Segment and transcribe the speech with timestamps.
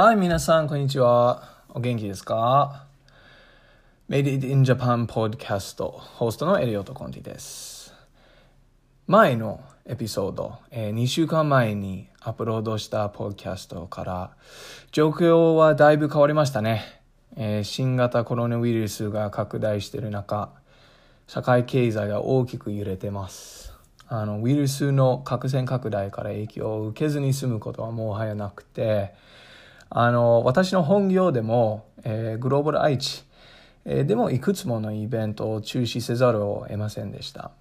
[0.00, 1.42] はい、皆さん、こんにちは。
[1.70, 2.86] お元気ですか
[4.08, 7.92] ?Made it in Japan Podcast ホストのエリオト・コンティです。
[9.08, 14.30] 前のエピソード、えー、2週間前にアップロードしたポッドキャストから
[14.92, 16.84] 状況はだいぶ変わりましたね。
[17.36, 20.52] えー、新型コロナウイルスが拡大している中、
[21.26, 23.72] 社会経済が大きく揺れてます。
[24.06, 29.12] あのウイルスの感染拡大から影響を受けずに済むことはもはやなくて、
[29.90, 33.24] あの、私の本業でも、えー、グローバル愛知、
[33.84, 37.52] えー、でもいくつものイベントを中止せざるを得ませんでした。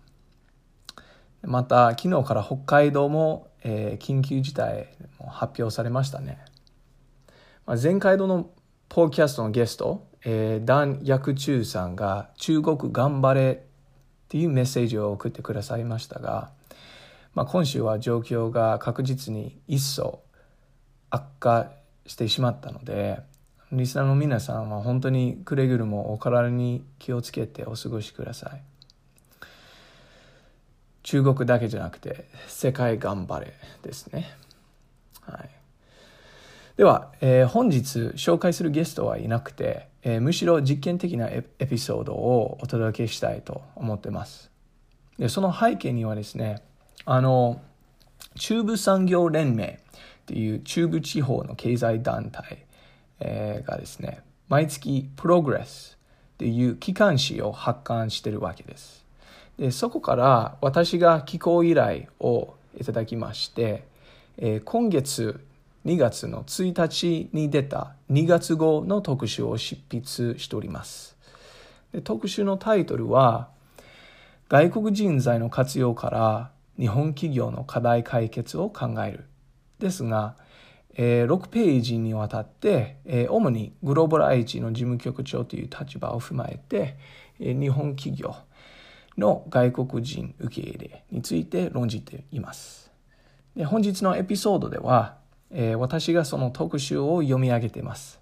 [1.43, 4.87] また、昨日から北海道も、えー、緊急事態
[5.19, 6.39] も発表されましたね。
[7.65, 8.49] まあ、前回の
[8.89, 16.51] ポーキャストのゲスト、えー、ダン・ヤクチュウさんが中国頑張れっていうメッセージを送ってくださいましたが、
[17.33, 20.21] まあ、今週は状況が確実に一層
[21.09, 21.71] 悪化
[22.07, 23.19] してしまったので
[23.71, 28.61] リスナーの皆さんは本当にくれぐれもお体に気をつけてお過ごしください。
[31.03, 34.29] 中国だけじゃなくて世界頑張れですね。
[35.21, 35.49] はい。
[36.77, 44.49] では、えー、本日紹介するゲストはいなくて、えー、むしろ実験的なエピソードをお届けしたいと思ってます。
[45.17, 46.61] でその背景にはですね
[47.05, 47.61] あの
[48.35, 49.79] 中部産業連盟
[50.27, 52.65] っていう中部地方の経済団体、
[53.65, 55.97] がですね、毎月プログレス
[56.35, 59.05] っていう機関誌を発刊してるわけです。
[59.57, 63.85] で、そこから私が寄稿依頼をいただきまして、
[64.37, 65.39] えー、今月
[65.85, 71.15] 2月の1日に出た2月号の特集を執筆しております。
[71.93, 73.47] で特集のタイトルは、
[74.49, 79.23] 外国人材の活用から日本企業の課題解決を考える
[79.79, 80.35] ですが、
[80.95, 86.97] えー、6ページにわたって、えー、主にグローバル愛知の事務局長という立場を踏まえて、
[87.39, 88.35] えー、日本企業
[89.17, 92.91] の外国人受け入れについて論じています。
[93.55, 95.17] で本日のエピソードでは、
[95.51, 98.19] えー、私がその特集を読み上げています。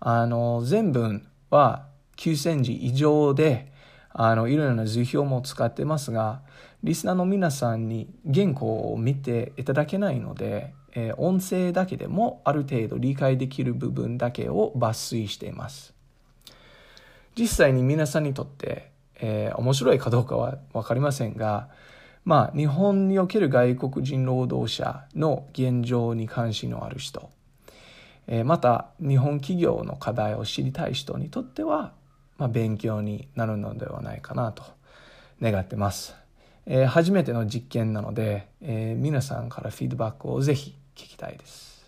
[0.00, 3.72] あの全文は9000字以上で
[4.12, 6.40] あのいろいろな図表も使ってますが
[6.82, 15.94] リスナーの皆さんに原稿を見ていただけないのでえ、音声だけでもある程度理解できる部分だけを抜粋しています。
[17.38, 21.68] 実際に皆さんにとって、えー、面白いかどうかは分かりませんが、
[22.24, 27.30] まあ、日本における外国人労働者の現状に関心のある人、
[28.26, 31.92] えー、また日本企業の課題を知りたい人にとっては、
[32.38, 34.64] まあ、勉強になるのではないかなと
[35.40, 36.16] 願ってます。
[36.66, 41.86] えー、初めての実験なので、え、皆さんからフィードバックをぜひ聞きたいです。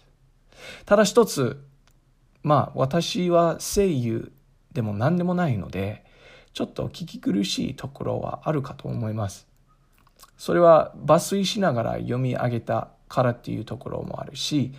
[0.86, 1.62] ただ一つ、
[2.42, 4.32] まあ私は声優
[4.72, 6.04] でも何でもないので、
[6.54, 9.46] ちょっと聞き苦しいところはあるかと思います。
[10.38, 14.72] それは抜粋しながら読み上げたからっていうところもあるし、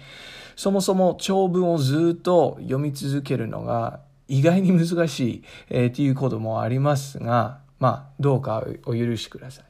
[0.55, 9.65] そもそも長文をずっと読み続けるのが意外に難しい、えー、っていうこともありますが、まあ、どうかお許しください。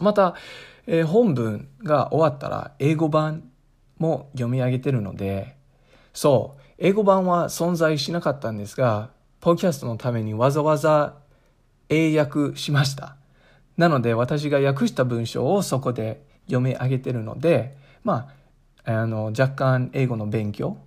[0.00, 0.34] また、
[0.90, 3.50] えー、本文が終わったら英語版
[3.98, 5.54] も読み上げてるので、
[6.14, 9.10] そう、英語版は存在しなかったんですが、
[9.40, 11.16] ポッキャストのためにわざわざ
[11.90, 13.16] 英訳しました。
[13.76, 18.30] なので私が訳した文章をそこで読み上げてるので、ま
[18.84, 20.78] あ、あの、若干英語の勉強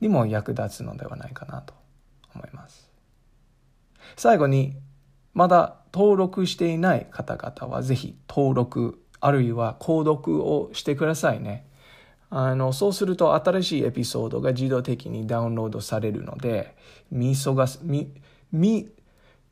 [0.00, 1.74] にも役立つのではないかなと
[2.34, 2.90] 思います。
[4.16, 4.74] 最後に、
[5.34, 11.66] まだ登録していない方々はぜひ登録あるいは購読をしてくださいね。
[12.30, 16.76] あの、そうすると新しいエピソードが自動的にダウンロードされるので、
[17.10, 18.12] 見逃、見、
[18.52, 18.90] 見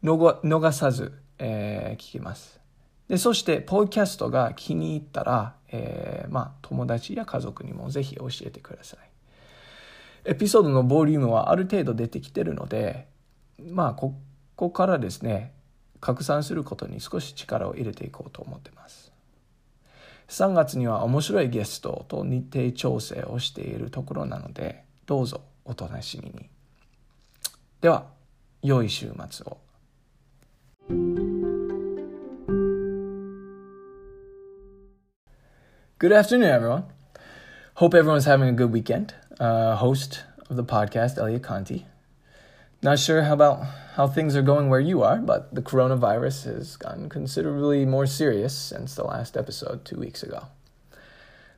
[0.02, 2.60] 逃さず、えー、聞きます。
[3.08, 8.98] で、そして、ポッキャストが気に入ったら、えー、まあ、友達や家族にもぜひ教えてください。
[10.24, 13.06] エピソードのボリュームはある程度出てきてるので、
[13.70, 14.14] まあ、こ
[14.56, 15.52] こからですね、
[16.00, 19.05] 拡散することに少し力を入れていこうと思ってます。
[20.28, 26.48] 3月には面白いゲストと日程調整をしているところなので、どうぞお楽しみに。
[27.80, 28.06] では、
[28.62, 29.58] 良い週末を。
[35.98, 36.84] Good afternoon, everyone.
[37.76, 39.14] Hope everyone's having a good weekend.
[39.38, 41.86] Uh, host of the podcast, Elliot Conti.
[42.82, 43.64] Not sure how about
[43.94, 48.56] how things are going where you are, but the coronavirus has gotten considerably more serious
[48.56, 50.48] since the last episode two weeks ago.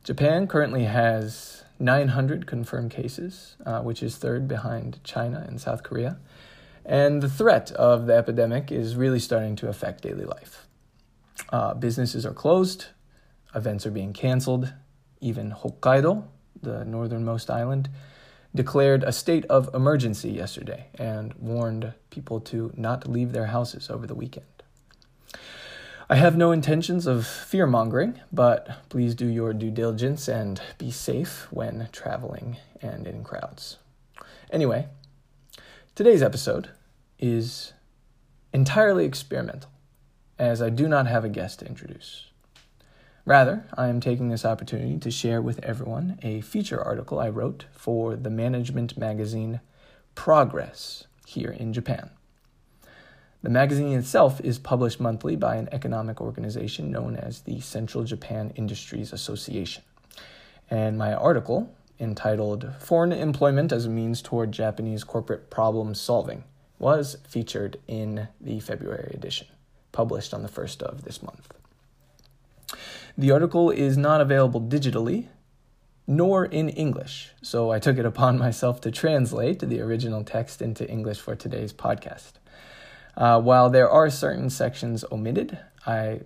[0.05, 6.19] Japan currently has 900 confirmed cases, uh, which is third behind China and South Korea.
[6.85, 10.67] And the threat of the epidemic is really starting to affect daily life.
[11.51, 12.87] Uh, businesses are closed,
[13.55, 14.73] events are being canceled.
[15.21, 16.25] Even Hokkaido,
[16.63, 17.89] the northernmost island,
[18.55, 24.07] declared a state of emergency yesterday and warned people to not leave their houses over
[24.07, 24.47] the weekend.
[26.11, 30.91] I have no intentions of fear mongering, but please do your due diligence and be
[30.91, 33.77] safe when traveling and in crowds.
[34.51, 34.89] Anyway,
[35.95, 36.71] today's episode
[37.19, 37.75] is
[38.55, 39.71] entirely experimental,
[40.39, 42.28] as I do not have a guest to introduce.
[43.29, 47.67] Rather, I am taking this opportunity to share with everyone a feature article I wrote
[47.73, 49.61] for the management magazine
[50.15, 52.09] Progress here in Japan.
[53.43, 58.51] The magazine itself is published monthly by an economic organization known as the Central Japan
[58.57, 59.83] Industries Association.
[60.71, 66.45] And my article, entitled Foreign Employment as a Means Toward Japanese Corporate Problem Solving,
[66.79, 69.49] was featured in the February edition,
[69.93, 71.53] published on the 1st of this month.
[73.19, 75.27] The article is not available digitally,
[76.07, 80.89] nor in English, so I took it upon myself to translate the original text into
[80.89, 82.35] English for today's podcast.
[83.17, 86.21] Uh, while there are certain sections omitted, I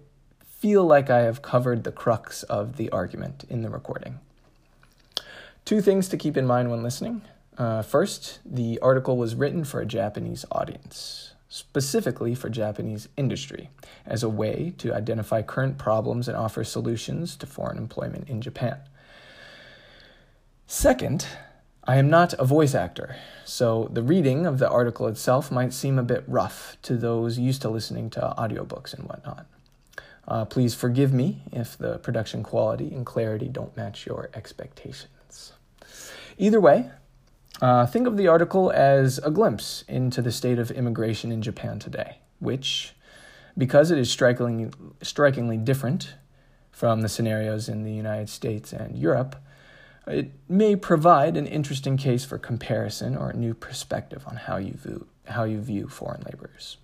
[0.44, 4.20] feel like I have covered the crux of the argument in the recording.
[5.64, 7.22] Two things to keep in mind when listening.
[7.56, 13.68] Uh, first, the article was written for a Japanese audience, specifically for Japanese industry,
[14.06, 18.78] as a way to identify current problems and offer solutions to foreign employment in Japan.
[20.66, 21.26] Second,
[21.84, 25.98] I am not a voice actor, so the reading of the article itself might seem
[25.98, 29.44] a bit rough to those used to listening to audiobooks and whatnot.
[30.26, 35.52] Uh, please forgive me if the production quality and clarity don't match your expectations.
[36.38, 36.90] Either way,
[37.62, 41.78] uh, think of the article as a glimpse into the state of immigration in Japan
[41.78, 42.92] today, which,
[43.56, 44.68] because it is strikingly,
[45.00, 46.14] strikingly different
[46.72, 49.36] from the scenarios in the United States and Europe,
[50.08, 54.72] it may provide an interesting case for comparison or a new perspective on how you
[54.72, 56.78] view, how you view foreign laborers.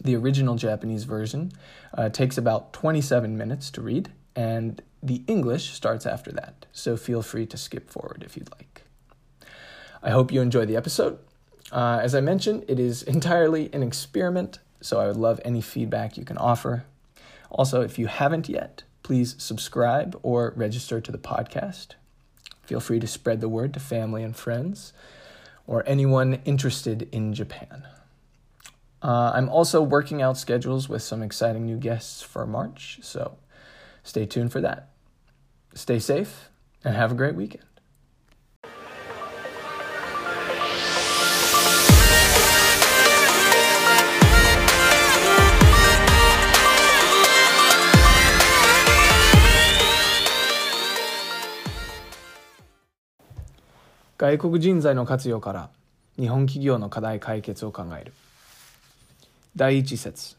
[0.00, 1.52] The original Japanese version
[1.96, 7.22] uh, takes about 27 minutes to read, and the English starts after that, so feel
[7.22, 8.81] free to skip forward if you'd like.
[10.02, 11.18] I hope you enjoy the episode.
[11.70, 16.16] Uh, as I mentioned, it is entirely an experiment, so I would love any feedback
[16.16, 16.84] you can offer.
[17.50, 21.94] Also, if you haven't yet, please subscribe or register to the podcast.
[22.62, 24.92] Feel free to spread the word to family and friends
[25.66, 27.86] or anyone interested in Japan.
[29.02, 33.36] Uh, I'm also working out schedules with some exciting new guests for March, so
[34.02, 34.90] stay tuned for that.
[35.74, 36.50] Stay safe
[36.84, 37.64] and have a great weekend.
[54.22, 55.68] 外国人材の活用から
[56.16, 58.12] 日本企業の課題解決を考える。
[59.56, 60.36] 第一節。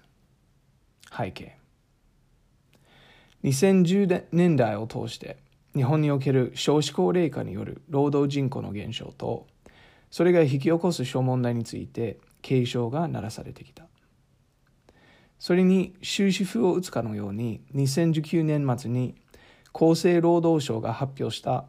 [1.12, 1.57] 背景。
[3.43, 5.36] 2010年代を通して
[5.75, 9.48] 日本における少子高齢化による労働人口の減少と
[10.10, 13.84] それが引き起こす諸問題について警鐘が鳴らされてきた。
[15.39, 19.15] それに終止符を打つかのように2019年末に
[19.74, 21.65] 厚生労働省が発表した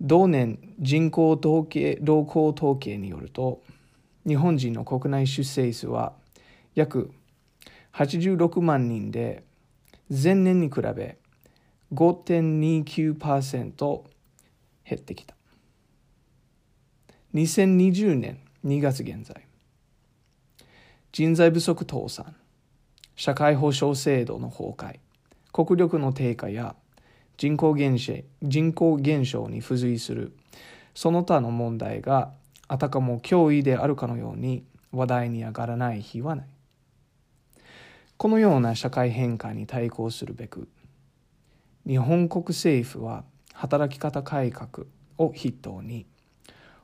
[0.00, 3.62] 同年人口統計動向統計によると
[4.26, 6.14] 日本人の国内出生数は
[6.74, 7.10] 約
[7.92, 9.44] 86万人で
[10.10, 11.18] 前年に比べ
[11.92, 14.02] 5.29%
[14.84, 15.34] 減ってきた。
[17.34, 19.46] 2020年2月現在
[21.12, 22.34] 人材不足倒産
[23.14, 24.98] 社会保障制度の崩壊
[25.52, 26.74] 国力の低下や
[27.40, 30.36] 人口減少人口減少に付随する。
[30.94, 32.34] その他の問題が
[32.68, 36.46] あたかも脅威であるかのように話題に上がらない日はない。
[38.18, 40.68] このような社会変化に対抗するべく
[41.86, 44.84] 日本国政府は働き方改革
[45.16, 46.04] を筆頭に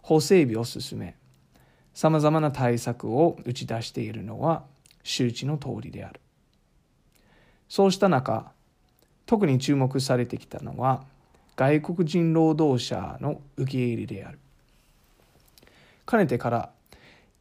[0.01, 1.17] 法整備を進め
[1.93, 4.65] さまざまな対策を打ち出しているのは
[5.03, 6.23] 周知の通りである。
[7.69, 8.56] そうした中
[9.27, 11.05] 特に注目されてきたのは
[11.57, 14.39] 外国人労働者の受け入れである
[16.05, 16.71] かねてから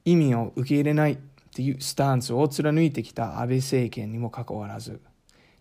[0.04, 1.18] 移民を受け入れない
[1.54, 5.00] というスタンスを貫いてきた安倍政権にもかかわらず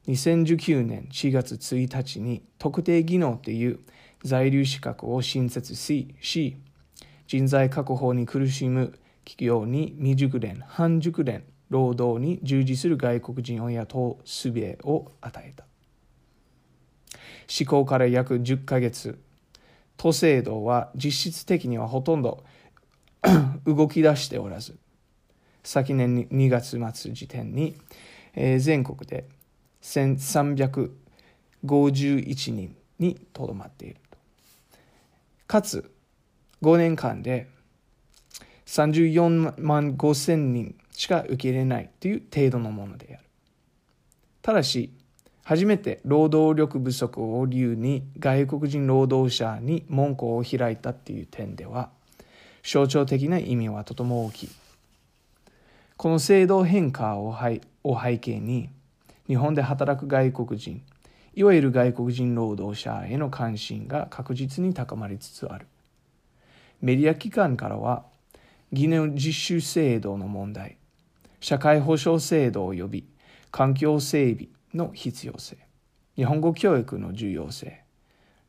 [0.09, 3.79] 2019年4月1日に特定技能という
[4.23, 6.57] 在留資格を新設しし、
[7.27, 15.65] 人材確保に苦しむ企業に未熟練、半熟練、労働に従事する外国人を雇う術を与えた。
[17.47, 19.19] 施行から約10ヶ月、
[19.97, 22.45] 都制度は実質的にはほとんど
[23.67, 24.77] 動き出しておらず、
[25.63, 27.77] 昨年2月末時点に、
[28.35, 29.27] えー、全国で
[29.83, 33.97] 1351人にとどまっている。
[35.47, 35.93] かつ、
[36.63, 37.49] 5年間で
[38.67, 43.29] 34万5千人しか受け入れないという程度のものである。
[44.43, 44.93] ただし、
[45.45, 51.91] 初めて労働力不足を理由に外国人労働者に門戸を開いたっていう点では、
[52.63, 54.49] 象徴的な意味はとても大きい。
[55.99, 58.71] この制度変化を背景に、
[59.27, 60.83] 日本で働く外国人、
[61.35, 65.67] いわゆる外国人労働者への関心が確実に高まりつつある。
[66.81, 68.05] メディア機関からは、
[68.73, 70.79] 技能実習制度の問題、
[71.41, 73.05] 社会保障制度及び
[73.51, 75.57] 環境整備の必要性、
[76.17, 77.83] 日本語教育の重要性、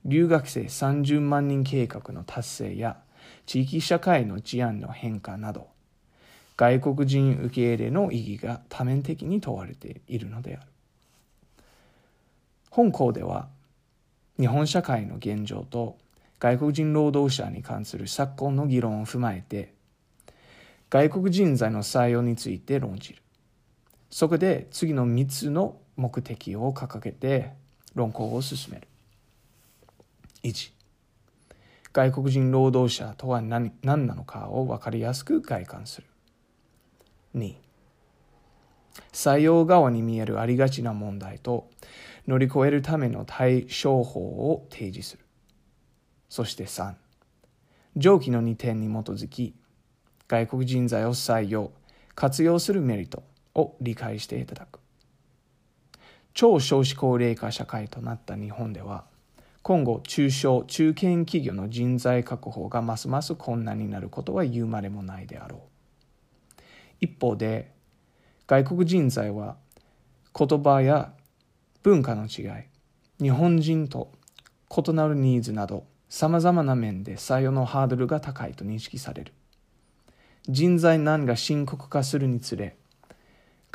[0.04, 2.98] 留学生30万人計画の達成や
[3.46, 5.68] 地域社会の治安の変化など、
[6.58, 10.68] 外国人受け入れの意義が多面的に問われているのである。
[12.70, 13.48] 本校では、
[14.40, 15.98] 日本社会の現状と
[16.40, 19.74] 外国人労働者に関する昨今の議論を踏まえて、
[20.90, 23.22] 外国人材の採用について論じる。
[24.10, 27.52] そこで次の3つの目的を掲げて
[27.94, 28.88] 論考を進める。
[30.44, 30.72] 1
[31.94, 36.08] 外国人労働者とは何何なのかを分かりやすく外観する。
[37.36, 37.56] 2
[39.12, 41.70] 採用側に見えるありがちな問題と
[42.28, 45.26] 乗り越えるための対処法を提示する。
[46.30, 46.96] そして3
[47.96, 49.56] 上記の2点に基づき
[50.28, 51.72] 外国人材を採用
[52.14, 53.24] 活用するメリット
[53.54, 54.80] を理解していただく。
[56.36, 59.06] 超少子高齢化社会となった日本では、
[59.62, 65.60] 今後中小中堅企業の人材確保がますます困難になることは言うまでもないであろう。
[67.00, 67.72] 一方で、
[68.48, 69.56] 外国人材は
[70.38, 71.14] 言葉や
[71.84, 72.66] 文化の違い、
[73.22, 74.12] 日本人と
[74.70, 79.34] 異なるニーズなど、さまざまな面で採用のハードルが高いと認識される。
[80.50, 82.76] 人材難が深刻化するにつれ、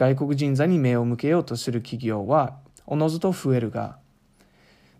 [0.01, 3.99] 外国人材に目を向けようとする企業はおのずと増えるが、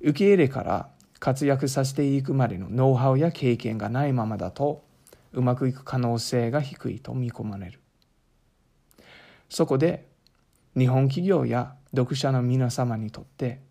[0.03, 4.85] 受け入れから活躍させていくまでのノウハウや経験がないままだと、
[5.33, 7.81] うまくいく可能性が低いと見込まれる。
[9.49, 10.07] そこで、
[10.77, 13.63] 日本企業や読者の皆様にとって、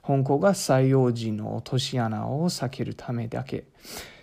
[0.00, 3.64] 本校が採用時の落とし穴を避けるためだけ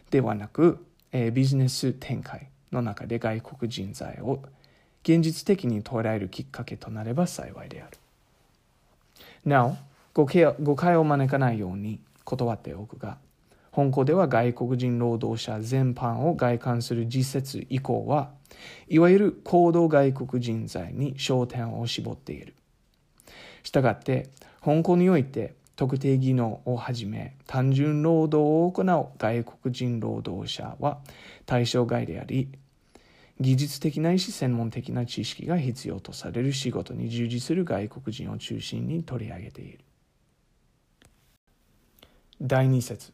[0.09, 0.83] ではなく、
[1.31, 4.41] ビジネス展開の中で外国人材を
[5.07, 7.97] 現実的に捉えるきっかけとなれば幸いである。
[9.45, 9.77] なお、
[10.15, 10.25] 誤
[10.75, 13.19] 解を招かないように断っておくが、
[13.71, 18.31] 香港では外国人労働者全般を外観する実説以降は、
[18.87, 22.55] いわゆる行動外国人材に焦点を絞っている。
[23.61, 24.29] したがって、
[24.63, 30.97] 香港において特定技能をはじめ単純労働を行う外国人労働者は
[31.45, 32.49] 対象外であり、
[33.39, 39.79] 技術的ないし専門的な知識が必要とされる仕事に従事する外国人を中心に取り上げている。
[42.41, 43.11] 第2節。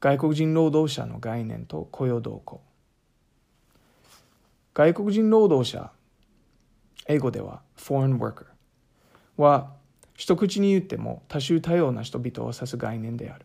[0.00, 2.62] 外国人労働者の概念と雇用動向。
[4.72, 5.90] 外国人労働者
[7.08, 8.46] 英語では foreign worker
[9.36, 9.72] は
[10.14, 13.44] 一口に言っても多種多様な人々を指す概念である。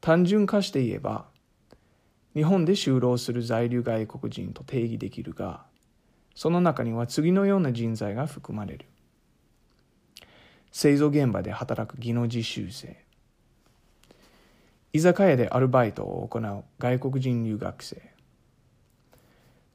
[0.00, 1.26] 単純化して言えば
[2.34, 5.64] 日本で就労する在留外国人と定義できるが、
[6.34, 8.86] その中には次のような人材が含まれる。
[10.70, 12.96] 製造現場で働く技能実習生。
[14.94, 18.00] 居酒屋でアルバイトを行う外国人留学生。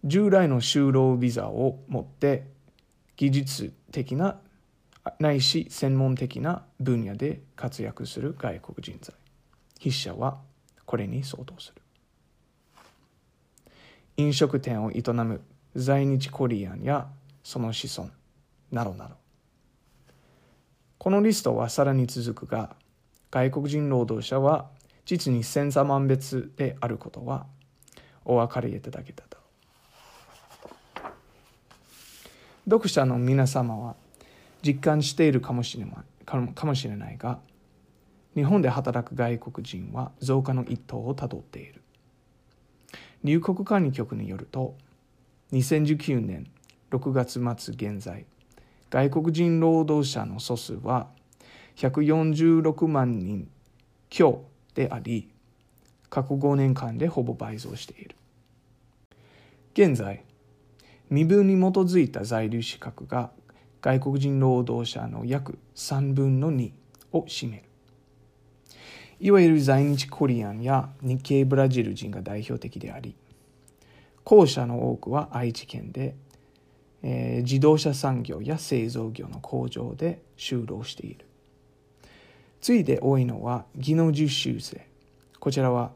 [0.04, 2.48] 従来の就労ビザを持って
[3.16, 4.40] 技術的な
[5.20, 9.16] ないし専門的な分野で活躍する外国人材。
[9.80, 10.40] 筆者は
[10.86, 11.82] これに相当する。
[14.18, 15.42] 飲食店を営む
[15.76, 17.08] 在日コリアンや
[17.44, 18.10] その子孫
[18.72, 19.16] などなど。
[20.98, 22.76] このリストはさらに続くが
[23.30, 24.70] 外国人労働者は
[25.06, 27.46] 実に千差万別であることは
[28.26, 29.38] お分かりいただけただ
[31.04, 31.12] ろ
[32.66, 33.96] う読者の皆様は
[34.64, 35.96] 実感しているかもしれない
[36.26, 37.40] かもしれないが
[38.36, 41.82] 日本で働く外国人は増加の一途をたどっている。
[43.24, 44.76] 入国管理局によると
[45.52, 46.48] 2019年
[46.92, 48.26] 6月末現在
[48.90, 51.08] 外国人労働者の総数は
[51.76, 53.50] 146万人
[54.10, 54.44] 強
[54.74, 55.30] であり
[56.10, 58.16] 過去5年間でほぼ倍増している。
[59.74, 60.24] 現在
[61.10, 63.32] 身分に基づいた在留資格が
[63.82, 66.72] 外国人労働者の約3分の2
[67.12, 67.64] を占める。
[69.20, 73.16] いわゆる在日コリアンや日系ブラジル人が代表的であり
[74.24, 76.14] 後者の多くは愛知県で、
[77.02, 81.26] えー、自動車産業や製造業の工場で就労している。
[82.60, 84.86] 次いで多いのは技能実習生。
[85.40, 85.94] こちらは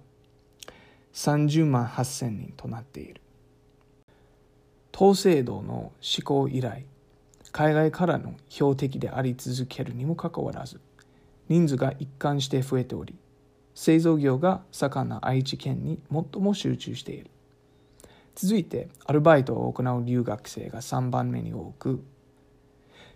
[1.13, 3.19] 30万8000人となっている。
[4.95, 6.85] 統制度の施行以来
[7.51, 10.79] 海外からの標的であり続けるにもかかわらず
[11.51, 13.13] 人数が一貫して増えており
[13.75, 17.29] 製造業が盛んな愛知県に最も集中している。
[18.35, 22.01] 続いてアルバイトを行う留学生が3番目に多く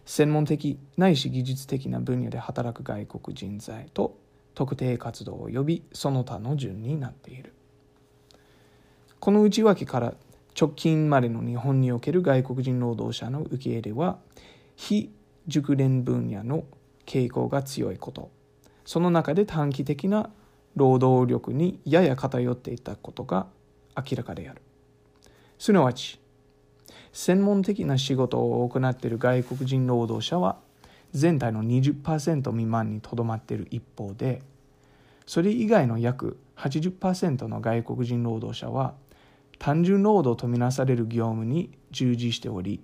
[0.04, 4.18] 専門的ないし技術的な分野で働く外国人材と
[4.54, 7.54] 特定活動を呼びその他の順になっている。
[9.22, 10.14] この内訳から
[10.60, 14.18] 直近までの日本における外国人労働者の受け入れは
[14.76, 15.10] 非
[15.48, 16.66] 熟練分野の
[17.06, 18.30] 傾向が強いこと。
[18.86, 20.30] その中で短期的な
[20.76, 23.48] 労働力にやや偏っていたことが
[23.96, 24.62] 明らかである。
[25.58, 26.20] すなわち
[27.12, 30.58] 専門的な仕事を行っている外国人労働者は
[31.14, 34.42] 全体の20%未満にとどまっている一方で
[35.26, 38.94] それ以外の約80%の外国人労働者は
[39.60, 42.82] 単純労働とみなされる業務に従事しており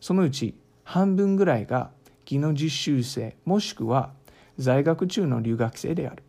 [0.00, 0.54] そのうち
[0.84, 1.90] 半分ぐらいが
[2.24, 4.12] 技能実習生もしくは
[4.58, 6.22] 在学中の留学生である。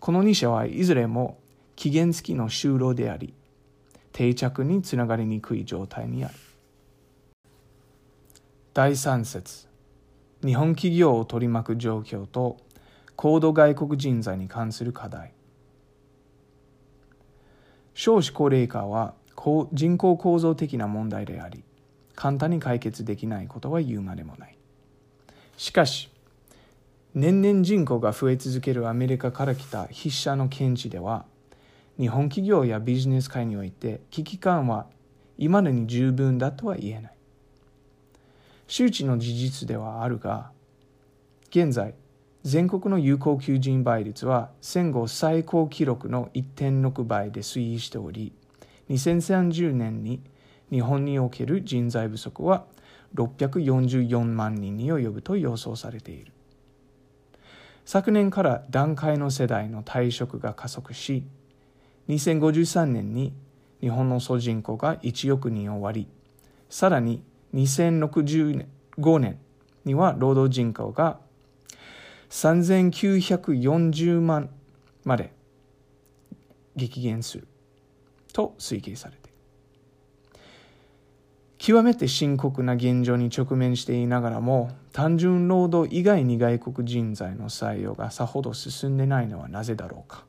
[0.00, 1.38] この2社はいずれも
[1.76, 3.32] 期限付きの就労であり
[4.12, 6.34] 定着につながりにくい状態にある。
[8.74, 9.66] 第3節
[10.44, 12.58] 日本企業を取り巻く状況と
[13.16, 15.32] 高度外国人材に関する課題。
[17.94, 19.14] 少子高齢化は
[19.72, 21.62] 人口構造的な問題であり
[22.14, 24.53] 簡単に解決できないことは言うまでもない。
[25.56, 26.10] しかし
[27.14, 31.24] 年々人口が増え続けるアメリカから来た筆者の見地では
[31.98, 34.86] 日本企業やビジネス界において危機感は
[35.38, 37.14] 今のに十分だとは言えない。
[38.66, 40.50] 周知の事実ではあるが
[41.50, 41.94] 現在
[42.42, 48.32] 全国の有効求人倍率は戦後最高記録の1.6倍で推移しており
[48.90, 50.20] 2030年に
[50.70, 52.64] 日本における人材不足は
[53.14, 56.32] 644万人に及ぶと予想されている。
[57.84, 61.24] 昨年から段階の世代の退職が加速し
[62.08, 63.34] 2053年に
[63.80, 66.08] 日本の総人口が1億人を割り
[66.70, 67.22] さらに
[67.54, 69.38] 2065年
[69.84, 71.18] には労働人口が
[72.30, 74.48] 3940万
[75.04, 75.32] まで
[76.74, 77.46] 激減する
[78.32, 79.23] と推計される。
[81.66, 90.26] 極めて深刻な現状に直面していながらも単純労働以外に外国人材の採用がさほど進んでないのはなぜだろうか。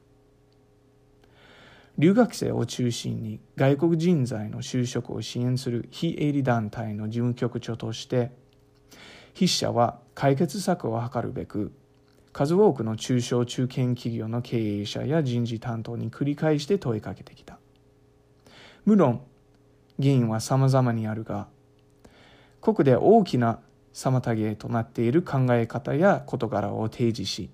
[1.97, 8.31] 留学生を中心に外国人材の就職を支援する非営利団体の事務局長として
[9.33, 11.73] 筆者は解決策を図るべく
[12.31, 17.59] 数多くの中小中堅企業の経営者や人事担当に繰り返して問いかけてきた。
[18.85, 19.19] 無論
[19.99, 21.47] 原因は様々にあるが
[22.61, 23.59] ここで大きな
[23.93, 27.49] 妨げとなっている考え方や事柄を提示し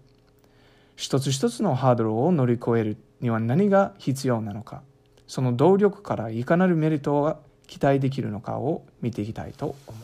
[0.95, 4.81] 一つ一つのハードルを乗り越えるには何が必要なのか
[5.27, 10.03] その動力からいかなるメリットが期待できるのかを見ていきたいと思う。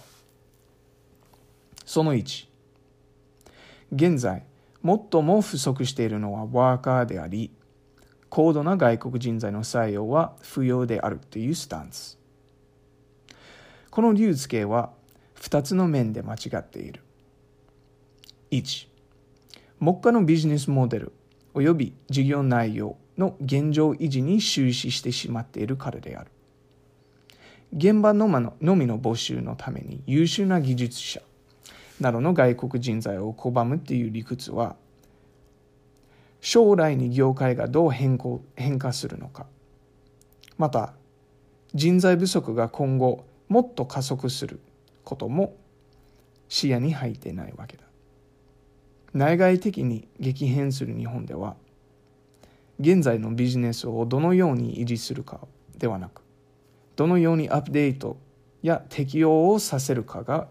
[1.86, 2.47] その1
[3.93, 4.43] 現在
[4.84, 7.52] 最も不足しているのはワーカーであり
[8.30, 12.16] 高度な外国人材の採用は不要であるというスタンス。
[13.97, 14.91] この理由付けは
[15.41, 17.01] 2つの面で間違っている。
[18.51, 18.89] 1
[19.79, 21.13] 目下のビジネスモデル
[21.55, 26.29] 及び事業内容の現状維持に終始してしまっているからである。
[27.75, 28.27] 現場の
[28.62, 31.23] のみの募集のために優秀な技術者
[31.99, 34.75] などの外国人材を拒むっていう理屈は
[36.39, 39.47] 将来に業界がどう変更変化するのか
[40.60, 40.93] また
[41.73, 44.60] 人材不足が今後もっと加速する
[45.03, 45.55] ことも
[46.49, 47.83] 視野に入ってないわけだ。
[49.13, 51.55] 内外的に激変する日本では
[52.79, 55.39] 現在のビジネスをどのように維持するか
[55.77, 56.21] ではなく
[56.95, 58.17] どのようにアップデート
[58.62, 60.47] や適用をさせるかが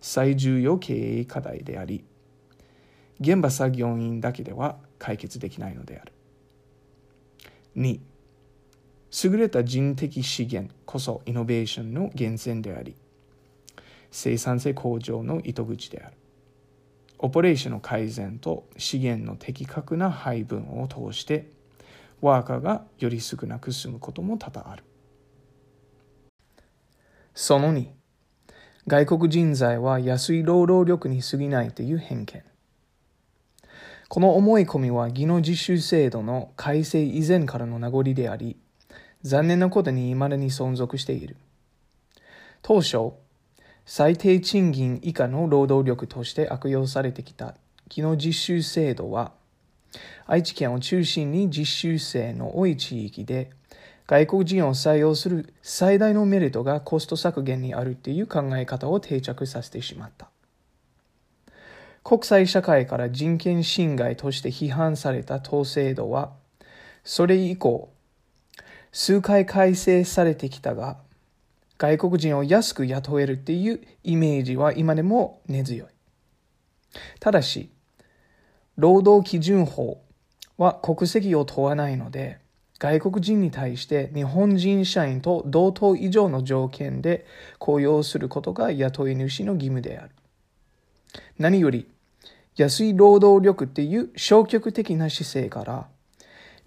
[0.00, 2.04] 最重要経営課題であり
[3.20, 6.12] 現場作業員だけでは解決できないのである。
[7.76, 8.00] 2
[9.10, 12.94] 優れた人的資源こそイノベーションの源泉であり
[14.10, 16.16] 生産性向上の糸口である。
[17.18, 21.50] オペレーションの改善と資源の的確な配分を通して
[22.22, 24.84] ワーカーがより少なく済むことも多々ある。
[27.34, 27.88] その2
[28.86, 32.42] 外国人材は安い労働力に過ぎないという偏見。
[34.08, 38.56] この思い込みは技能実習制度の改正以前からの名残であり
[39.22, 41.36] 残念なことに未だに存続している。
[42.62, 43.12] 当初
[43.84, 47.56] 最低賃金以下の労働力として悪用されてきた
[47.88, 49.32] 技能実習制度は
[50.26, 53.50] 愛知県を中心に実習生の多い地域で
[54.06, 60.28] 外国人を採用する最大のメリットがコスト削減にあるという考え方を定着させてしまった。
[62.02, 66.32] 国際社会から人権侵害として批判された当制度は
[67.04, 67.89] それ以降
[68.92, 70.98] 数回改正されてきたが
[71.78, 75.88] 外国人を安く雇えるっていうイメージは今でも根強い。
[77.20, 77.70] ただし
[78.76, 80.02] 労働基準法
[80.58, 82.38] は国籍を問わないので
[82.78, 87.26] 外国人に対して日本人社員と同等以上の条件で
[87.58, 90.10] 雇用することが雇い主の義務である。
[91.38, 91.86] 何より
[92.56, 95.88] 安い労働力っていう消極的な姿勢から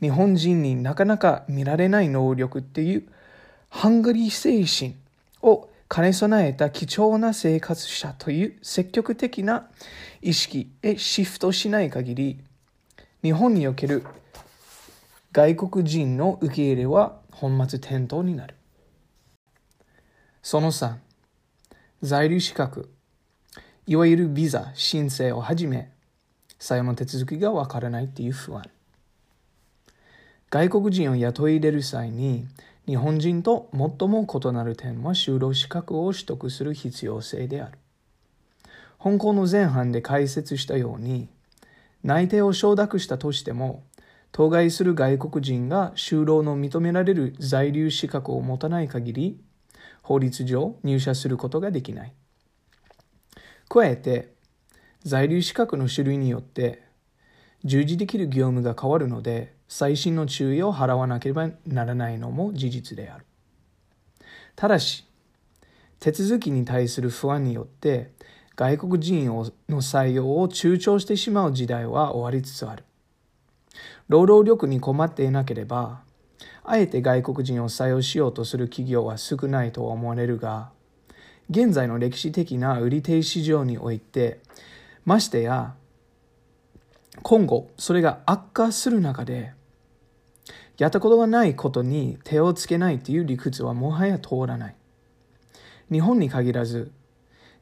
[0.03, 3.07] 日本人になかなか見られない能力っていう
[3.69, 4.97] ハングリー精神
[5.41, 9.69] を兼ね備えた貴重な生活者という積極的な
[10.21, 12.39] 意識へシフトしない限り
[13.21, 14.05] 日本における
[15.31, 18.55] 外国人の受け入れは本末転倒になる。
[20.41, 20.95] その3、
[22.01, 22.91] 在留資格、
[23.87, 25.89] いわゆるビザ申請をはじめ、
[26.59, 28.63] 採用の手続きがわからないっていう不安。
[30.53, 32.45] 外国人を雇い入れる際に、
[32.85, 37.79] 日本人と最も異なる点は就労資格を取得する必要性である。
[39.01, 41.27] 香港の前半で解説したように、
[42.03, 43.81] 内定を承諾したとしても、
[44.31, 49.41] 当該する外国人が就労の認められる在留資格を持たない限り、
[50.03, 52.13] 法律上入社することができない。
[53.69, 54.35] 加えて、
[55.03, 56.83] 在留資格の種類によって
[57.65, 63.25] 従事できる業務が変わるので、最新の注意を払わなければならないのも事実である。
[64.55, 65.03] ただし、
[65.99, 68.11] 手続きに対する不安によって
[68.55, 72.83] 外国人の採用を躊躇してしまう時代は終わりつつある。
[74.09, 76.01] 労働力に困っていなければ、
[76.63, 80.69] あえて外国人を採用しようとする企業は少ないと思われるが、
[81.49, 84.39] 現在の歴史的な売り手市場において、
[85.03, 85.73] ましてや、
[87.23, 89.53] 今後それが悪化する中で、
[90.77, 94.75] やったことがないことに手をつけないという理屈はもはや通らない。
[95.91, 96.91] 日本に限らず、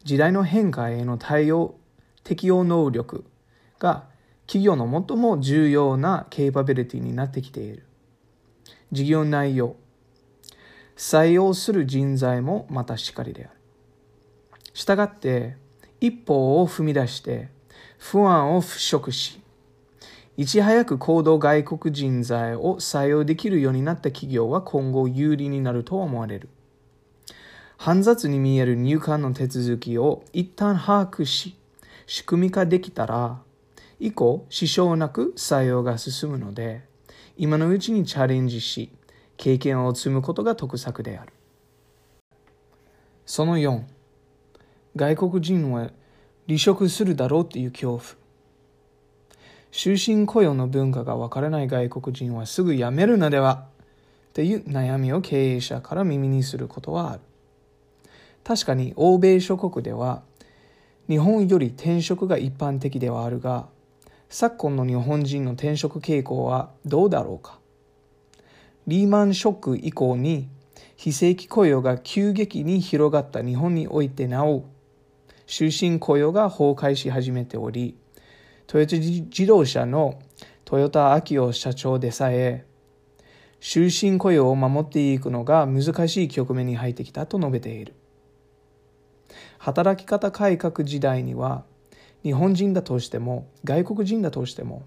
[0.03, 1.75] 時代の変化への対応、
[2.23, 3.25] 適応能力
[3.79, 4.05] が
[4.47, 7.85] 企業の最も重要なケーパビリティになってきている。
[8.91, 9.75] 事業内容、
[10.95, 13.53] 採用する人材もまたしっかりである。
[14.73, 15.57] したがって、
[15.99, 17.49] 一歩を踏み出して
[17.97, 19.40] 不安を払拭し、
[20.37, 26.49] いち早く行動外国人材を採用できるようになった企業は今後有利になると思われる。
[27.77, 31.57] 煩雑に見える入管の手続きを一旦把握し、
[32.07, 33.41] 仕組み化できたら、
[33.99, 36.83] 以降、支障なく採用が進むので、
[37.37, 38.91] 今のうちにチャレンジし、
[39.35, 41.33] 経験を積むことが得策である。
[43.25, 43.83] その4、
[44.95, 45.89] 外国人は
[46.47, 48.20] 離職するだろうという恐怖。
[49.71, 53.67] 終身雇用の文化がわからない外国人はすぐ辞めるのでは
[54.33, 57.21] という悩みを経営者から耳にすることはある。
[58.43, 60.23] 確かに欧米諸国では
[61.07, 63.67] 日本より転職が一般的ではあるが
[64.29, 67.59] 昨今の日本人の転職傾向はどうだろうか
[68.87, 70.47] リーマンショック以降に
[70.95, 74.65] 非正規雇用が急激に広がった日本においてなお
[75.47, 77.95] 終身雇用が崩壊し始めており
[78.71, 80.17] トヨタ自動車の
[80.65, 82.65] 豊田昭夫社長でさえ
[83.59, 87.95] 終身雇用を守っていくのが難しい局面に入ってきたと述べている。
[89.57, 91.65] 働き方改革時代には
[92.23, 94.83] 日本人だとしても外国人だとしても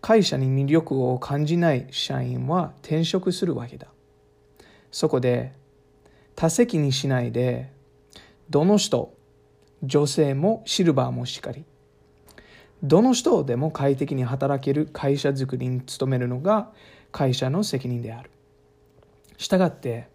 [0.00, 3.86] 会社に魅力を感じない社員は転職するわけだ。
[4.90, 5.52] そこで
[6.34, 7.70] 多責にしないで
[8.50, 9.14] どの人
[9.84, 11.64] 女性もシルバーもしっかり。
[12.84, 16.70] どの人でも快適に働ける会社づくりに努めるのが
[17.12, 18.30] 会社の責任である。
[19.38, 20.06] したがって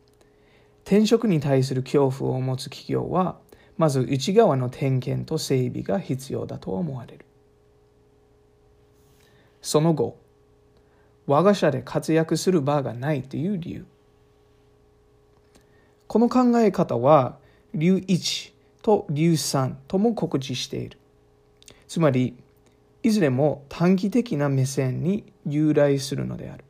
[0.85, 3.39] 転職に対する恐怖を持つ企業は
[3.77, 7.25] まず内側の点検と整備が必要だと思われる。
[9.63, 10.19] その後
[11.25, 13.85] 我が社で活躍する場がないという理由。
[16.05, 17.39] この考え方は
[17.73, 18.51] 流1
[18.83, 20.99] と流3とも告知している。
[21.87, 22.35] つまり
[23.03, 26.63] いずれも短期的な目線に由来するのである。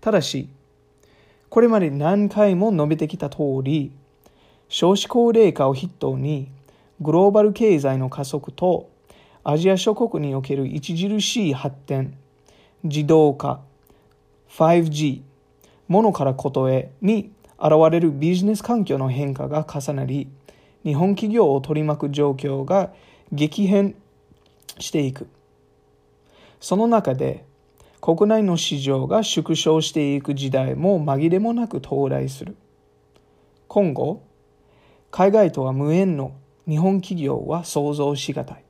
[0.00, 0.48] ただし
[1.48, 3.92] これまで何回も述べてきた通り
[4.68, 6.50] 少子高齢化を筆頭に
[7.00, 8.90] グローバル経済の加速と
[9.44, 12.16] アジア諸国における著しい発展
[12.82, 13.60] 自動化
[14.50, 15.22] 5G
[15.88, 20.28] 物からことへに現れるビジネス環境の変化が重なり
[20.84, 22.92] 日本企業を取り巻く状況が
[23.32, 23.94] 激変
[24.78, 25.28] していく。
[26.60, 27.44] その中で
[28.00, 32.56] 国内の市場が縮小していく時代も紛れもなく到来する。
[33.68, 34.22] 今後
[35.10, 36.32] 海外とは無縁の
[36.68, 38.64] 日本企業は想像しがたい。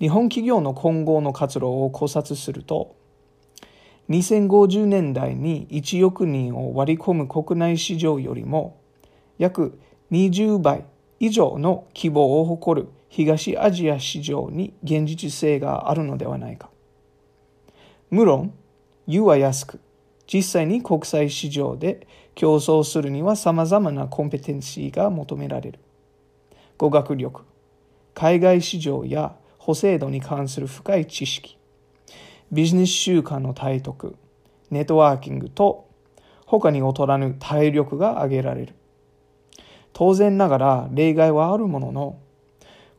[0.00, 2.96] 日本企業の今後の活動を考察すると
[4.10, 8.80] 2050年代に1億人を割り込む国内市場よりも
[9.38, 9.78] 約
[10.10, 10.84] 20倍
[11.20, 16.70] 以上の規模を誇る東アジア市場に現実性があるのではないか
[18.10, 18.54] 無論
[19.06, 19.80] 湯は安く
[20.32, 25.78] 実際に国際市場で競争するには様々なコンペテンシーが求められる。
[26.78, 27.42] 語学力、
[28.14, 31.58] 海外市場や補正度に関する深い知識、
[32.50, 34.16] ビジネス習慣の体得、
[34.70, 35.86] ネットワーキングと
[36.46, 38.74] 他に劣らぬ体力が挙げられる。
[39.92, 42.18] 当然ながら例外はあるものの、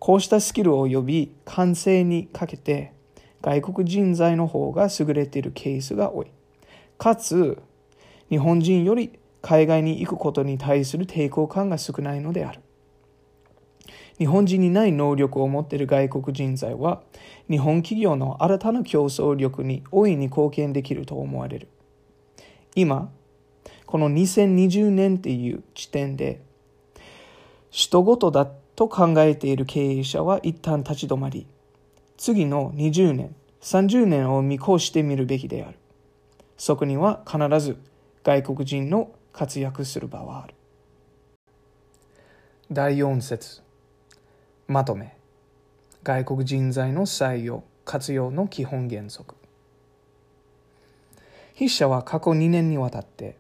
[0.04, 2.92] こうしたスキルを呼び完成にかけて
[3.42, 6.28] 外国人材の方が優れているケースが多い。
[6.98, 7.58] かつ
[8.30, 12.60] 日本人より海外に行くことに対する抵抗感が少ないのである
[14.18, 17.02] 日本人にない能力を持っている外国人材は
[17.50, 21.70] 日本企業の新たな競争力に大いに貢献できると思われる
[22.76, 23.10] 今
[23.86, 26.42] この2020年っていう時点で
[27.70, 31.48] 人ごとだと考えている経営者は一旦立ち止まり
[32.18, 35.78] 次の20年30年を見越してみるべきである。
[36.58, 37.78] そこには必ず
[38.24, 40.54] 外国人の活躍する場はある。
[42.72, 43.62] 第4節。
[44.68, 45.18] まとめ。
[46.04, 49.36] 外国人材の採用活用の基本原則。
[51.56, 53.38] 筆者は過去2年にわたって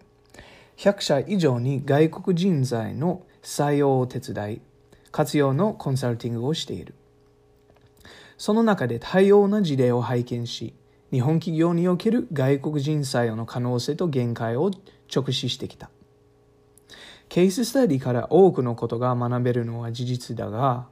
[0.78, 4.62] 100社以上に外国人材の採用を手伝い
[5.14, 6.94] 活用のコンサルティングをしている
[8.38, 10.74] その中で多様な事例を拝見し
[11.14, 14.72] 日本企業における外国人採用の可能性と限界を
[15.16, 15.92] 直視してきた。
[17.30, 20.88] ケーススタディから多くのことが学べるのは事実だが、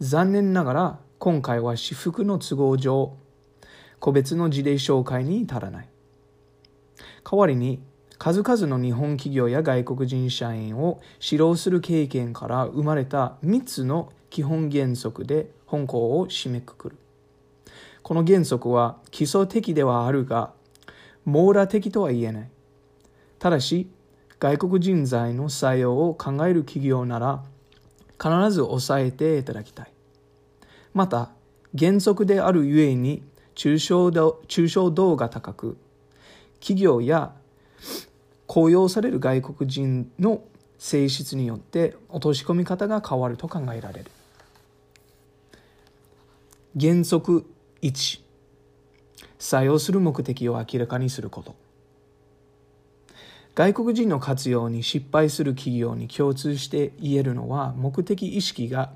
[0.00, 3.14] 残念ながら今回は私服の都合上、
[4.00, 5.88] 個別の事例紹介に至らない。
[7.30, 7.82] 代わりに、
[8.18, 16.96] 数々の日本企業や外国人社員を指導する経験から生まれた3つの基本原則で本校を締めくくる。
[18.02, 20.52] この原則は基礎的ではあるが、
[21.24, 22.50] 網羅的とは言えない。
[23.38, 23.88] ただし、
[24.40, 27.44] 外国人材の採用を考える企業なら、
[28.20, 29.92] 必ず押さえていただきたい。
[30.92, 31.30] また、
[31.78, 33.22] 原則であるゆえに、
[33.54, 35.76] 抽象度抽象度が高く、
[36.60, 37.34] 企業や
[38.48, 40.42] 雇用される外国人の
[40.78, 44.10] 性質によって落とし込み方が変わると考えられる。
[46.80, 47.44] 原則
[47.82, 48.20] 1
[49.38, 51.54] 採用する目的を明らかにすること。
[53.54, 58.92] 外国人の活用に失敗する企業に共通して言えるのは目的意識が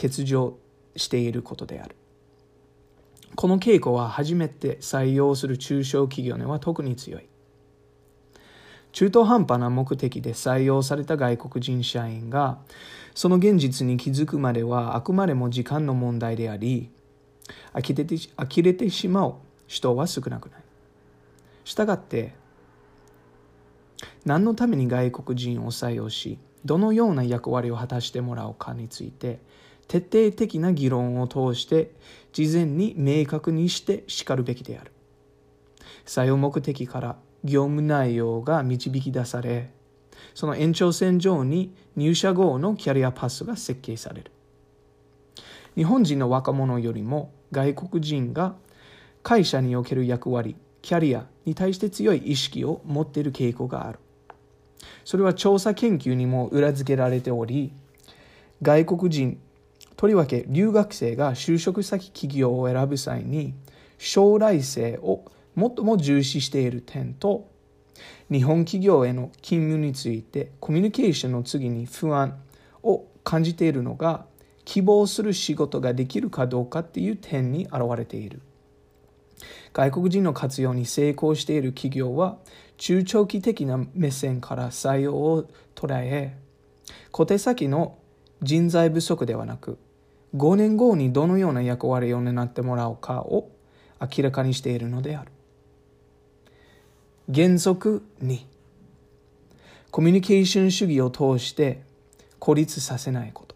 [0.00, 0.58] 欠如
[0.96, 1.94] していることである。
[3.36, 7.28] この傾向は初めて採用する中小企業には特に強い。
[8.98, 12.58] 中途半端な目的で採用された外国人社員が
[13.14, 16.90] その現実に気づくまではあくまでも時間の問題であり
[17.72, 19.34] 呆れて呆れてしまう
[19.68, 20.62] 人は少なくない。
[21.64, 22.34] したがって、
[24.24, 29.38] 何のために外国人を採用し、どのような役割を果たしてもらうかについて、
[29.86, 31.92] 徹底的な議論を通して
[32.32, 34.90] 事前に明確にしてしかるべきである
[36.04, 39.70] 採用目的から業務内容が導き出され
[40.34, 44.30] その延長線上に入社後のキャリアパスが設計される。
[45.74, 48.56] 日本人の若者よりも外国人が
[49.22, 53.98] 会社における役割キャリアに対して強い意識を持っている傾向がある。
[55.04, 57.72] それは調査研究にも裏付けられており
[58.62, 59.40] 外国人
[59.96, 63.54] とりわけ留学生が就職先企業を選ぶ際に
[63.98, 65.24] 将来性を
[65.58, 67.50] 最も重視している点と
[68.30, 72.40] 日本企業への勤務についてコミュニケーションの次に不安
[72.82, 74.26] を感じているのが
[74.64, 78.40] 希望する仕事ができるかどうかっていう点に現れている。
[79.72, 82.38] 外国人の活用に成功している企業は
[82.76, 86.36] 中長期的な目線から採用を捉え
[87.12, 87.98] 小手先の
[88.42, 89.78] 人材不足ではなく
[90.34, 93.50] 5年後にどのような役割を担ってもらうかを
[94.00, 95.32] 明らかにしているのである。
[97.30, 98.38] 原則2
[99.90, 101.82] コミュニケーション主義を通して
[102.38, 103.54] 孤立させないこと。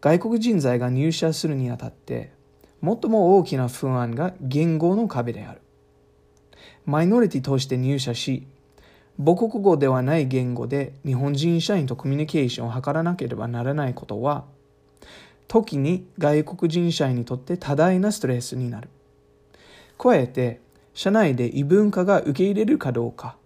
[0.00, 2.32] 外国人材が入社するにあたって
[2.82, 5.60] 最も大きな不安が言語の壁である。
[6.86, 8.46] マイノリティとして入社し
[9.22, 14.46] 母国語ではない言語で日本人社員とコミュニケーションを図らなければならないことは
[15.48, 18.88] 時に外国人社員にとって多大なストレスになる。
[19.98, 20.62] 加えて
[20.94, 23.36] 社内で異文化が受け入れるかどうか、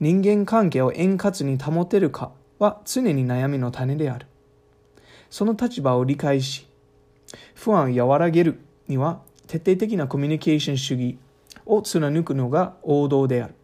[0.00, 4.26] 人間関係を円滑に保てるかは常に悩みの種である。
[5.30, 6.66] その立場を理解し、
[7.54, 11.18] 不安を和らげるには徹底的なコミュニケーション主義
[11.66, 13.54] を貫くのが王道である。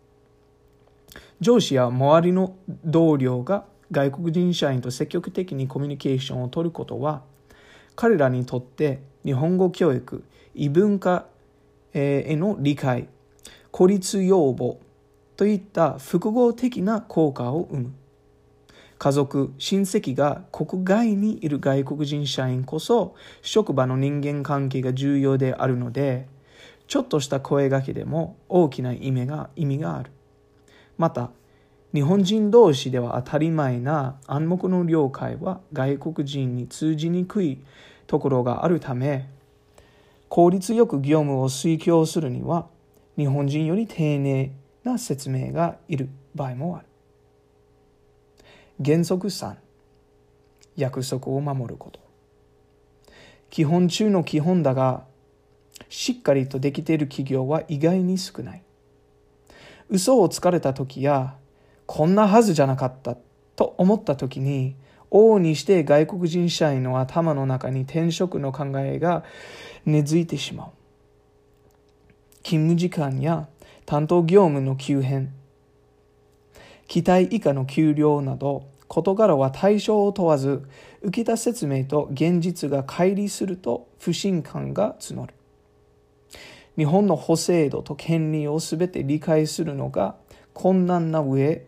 [1.41, 2.55] 上司や周りの
[2.85, 7.23] 同僚が外国人社員と積極的にコミュニケーションを取ることは
[7.97, 10.23] 彼らにとって日本語教育
[10.55, 11.27] 異文化
[11.93, 13.09] への理解、
[13.71, 14.81] 孤立要望
[15.37, 17.93] といった複合的な効果を生む。
[18.99, 26.29] 家族、親戚が国外にいる外国人社員こそ職場の人間関係が重要であるので、
[26.87, 30.11] ちょっとした声がけでも大きな意味が意味がある。
[30.99, 31.31] また、
[31.95, 37.63] 日本人同士では当たり前な暗黙の了解は外国人に通じにくい
[38.07, 39.31] ところがあるため、
[40.31, 42.69] 効率よく業務を遂行するには
[43.19, 44.53] 日本人より丁寧
[44.85, 46.87] な説明がいる場合もある。
[48.83, 49.57] 原則3
[50.77, 51.99] 約束を守ること。
[53.51, 55.05] 基本中の基本だが
[55.89, 58.63] しっかりとできている企業は意外に少ない。
[59.89, 61.35] 嘘をつかれた時や
[61.87, 63.17] こんなはずじゃなかった
[63.57, 64.77] と思った時に
[65.11, 69.25] 往々にして外国人社員の頭の中に転職の考えが
[69.85, 70.71] 根付いてしまう。
[72.43, 73.49] 勤務時間や
[73.87, 75.33] 担当業務の急変、
[76.89, 80.69] 期待以下の給料など、事柄は対象を問わず、
[81.03, 85.35] 受けた説明と現実が乖離すると不信感が募る。
[86.77, 90.17] 日本の法制度と権利を全て理解するのが
[90.55, 91.67] 困難な上、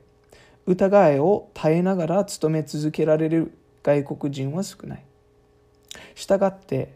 [0.67, 5.05] 疑いを耐えながら勤め続けられる外国人は少ない。
[6.15, 6.95] したがって、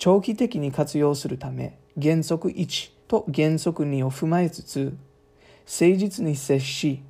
[0.00, 4.96] 長期的に活用するため、原則1と原則2を踏まえつつ、
[5.70, 7.02] 誠実に接し、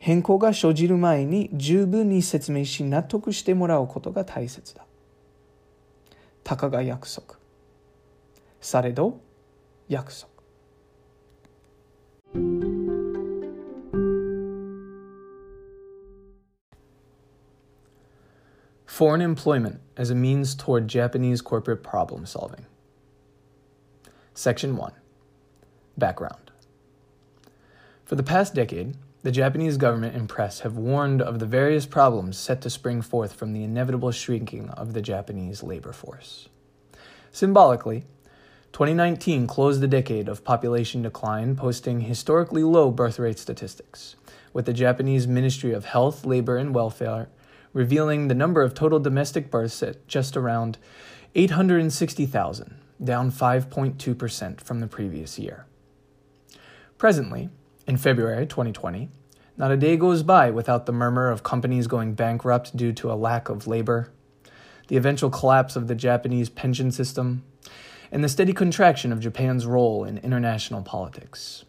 [0.00, 4.84] 変更が生じる前に十分に説明し納得してもらうことが大切だ。
[6.42, 7.36] たかが約束。
[8.60, 9.20] されど
[9.88, 10.31] 約束。
[18.92, 22.66] Foreign employment as a means toward Japanese corporate problem solving.
[24.34, 24.92] Section 1
[25.96, 26.50] Background
[28.04, 32.36] For the past decade, the Japanese government and press have warned of the various problems
[32.36, 36.50] set to spring forth from the inevitable shrinking of the Japanese labor force.
[37.30, 38.04] Symbolically,
[38.74, 44.16] 2019 closed the decade of population decline, posting historically low birth rate statistics,
[44.52, 47.28] with the Japanese Ministry of Health, Labor, and Welfare
[47.72, 50.78] revealing the number of total domestic births at just around
[51.34, 55.66] 860,000, down 5.2% from the previous year.
[56.98, 57.48] Presently,
[57.86, 59.08] in February 2020,
[59.56, 63.14] not a day goes by without the murmur of companies going bankrupt due to a
[63.14, 64.10] lack of labor,
[64.88, 67.42] the eventual collapse of the Japanese pension system,
[68.10, 71.64] and the steady contraction of Japan's role in international politics.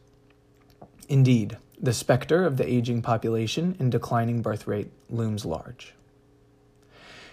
[1.07, 5.93] Indeed, the specter of the aging population and declining birth rate looms large.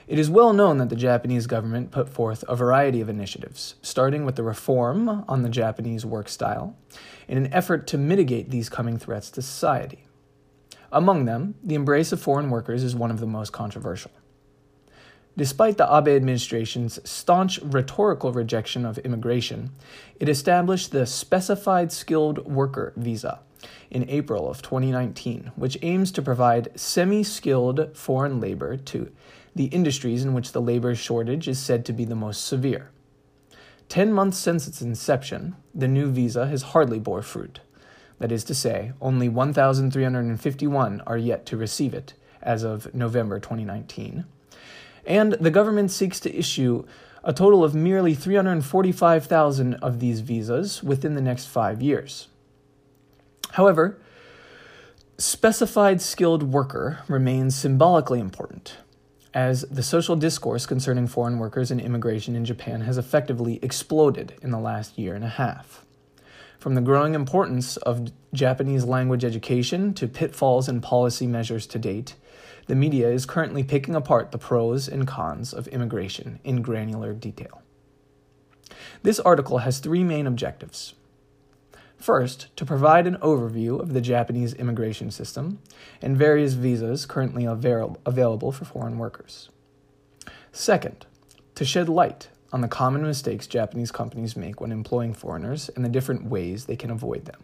[0.09, 4.25] It is well known that the Japanese government put forth a variety of initiatives, starting
[4.25, 6.77] with the reform on the Japanese work style,
[7.29, 10.09] in an effort to mitigate these coming threats to society.
[10.91, 14.11] Among them, the embrace of foreign workers is one of the most controversial.
[15.37, 19.71] Despite the Abe administration's staunch rhetorical rejection of immigration,
[20.19, 23.39] it established the Specified Skilled Worker Visa
[23.91, 29.11] in April of 2019, which aims to provide semi skilled foreign labor to
[29.55, 32.91] the industries in which the labor shortage is said to be the most severe.
[33.89, 37.61] Ten months since its inception, the new visa has hardly bore fruit.
[38.19, 44.25] That is to say, only 1,351 are yet to receive it as of November 2019.
[45.07, 46.87] And the government seeks to issue
[47.25, 52.29] a total of merely 345,000 of these visas within the next five years.
[53.53, 54.01] However,
[55.19, 58.77] specified skilled worker remains symbolically important
[59.33, 64.51] as the social discourse concerning foreign workers and immigration in Japan has effectively exploded in
[64.51, 65.85] the last year and a half.
[66.59, 72.17] From the growing importance of Japanese language education to pitfalls and policy measures to date,
[72.67, 77.63] the media is currently picking apart the pros and cons of immigration in granular detail.
[79.03, 80.95] This article has three main objectives.
[82.01, 85.59] First, to provide an overview of the Japanese immigration system
[86.01, 89.51] and various visas currently avail- available for foreign workers.
[90.51, 91.05] Second,
[91.57, 95.91] to shed light on the common mistakes Japanese companies make when employing foreigners and the
[95.91, 97.43] different ways they can avoid them.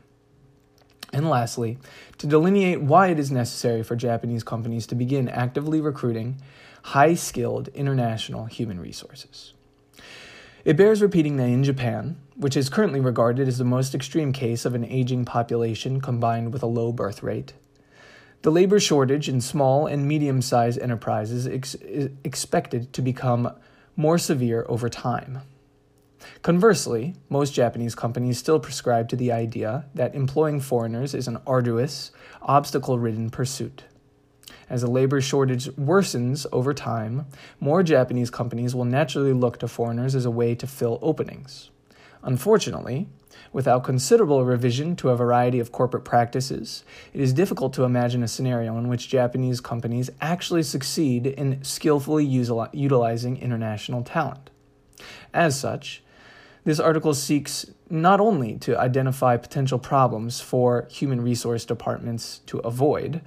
[1.13, 1.79] And lastly,
[2.17, 6.41] to delineate why it is necessary for Japanese companies to begin actively recruiting
[6.83, 9.53] high skilled international human resources.
[10.65, 14.65] It bears repeating that in Japan, which is currently regarded as the most extreme case
[14.65, 17.55] of an aging population combined with a low birth rate,
[18.43, 23.53] the labor shortage in small and medium sized enterprises is expected to become
[23.97, 25.41] more severe over time.
[26.43, 32.13] Conversely, most Japanese companies still prescribe to the idea that employing foreigners is an arduous,
[32.43, 33.85] obstacle ridden pursuit.
[34.69, 37.27] As the labor shortage worsens over time,
[37.61, 41.71] more Japanese companies will naturally look to foreigners as a way to fill openings.
[42.27, 43.07] Unfortunately,
[43.53, 46.83] without considerable revision to a variety of corporate practices,
[47.15, 52.27] it is difficult to imagine a scenario in which Japanese companies actually succeed in skillfully
[52.27, 54.51] utilizing international talent.
[55.33, 56.03] As such,
[56.65, 63.21] this article seeks not only to identify potential problems for human resource departments to avoid,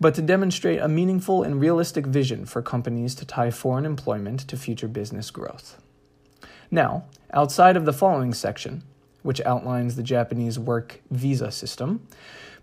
[0.00, 4.56] but to demonstrate a meaningful and realistic vision for companies to tie foreign employment to
[4.56, 5.82] future business growth.
[6.70, 8.82] Now, outside of the following section,
[9.22, 12.06] which outlines the Japanese work visa system,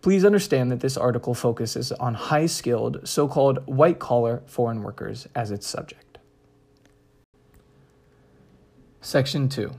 [0.01, 5.28] please understand that this article focuses on high skilled, so called white collar foreign workers
[5.36, 6.18] as its subject.
[9.01, 9.72] Section 2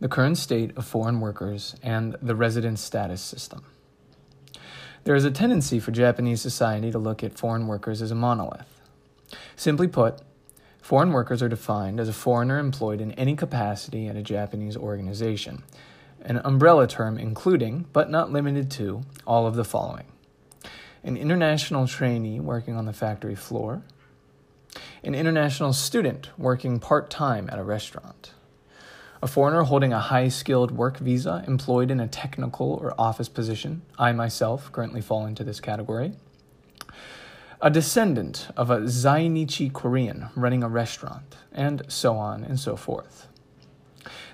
[0.00, 3.64] The current state of foreign workers and the resident status system.
[5.04, 8.80] There is a tendency for Japanese society to look at foreign workers as a monolith.
[9.56, 10.20] Simply put,
[10.82, 15.62] foreign workers are defined as a foreigner employed in any capacity at a Japanese organization,
[16.20, 20.06] an umbrella term including, but not limited to, all of the following
[21.04, 23.82] an international trainee working on the factory floor,
[25.02, 28.32] an international student working part time at a restaurant
[29.22, 33.82] a foreigner holding a high skilled work visa employed in a technical or office position.
[33.96, 36.14] I myself currently fall into this category.
[37.64, 43.28] A descendant of a Zainichi Korean running a restaurant, and so on and so forth.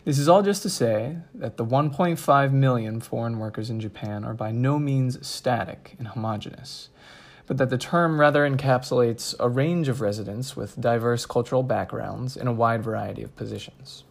[0.07, 4.33] This is all just to say that the 1.5 million foreign workers in Japan are
[4.33, 6.89] by no means static and homogenous,
[7.47, 12.47] but that the term rather encapsulates a range of residents with diverse cultural backgrounds in
[12.47, 14.05] a wide variety of positions.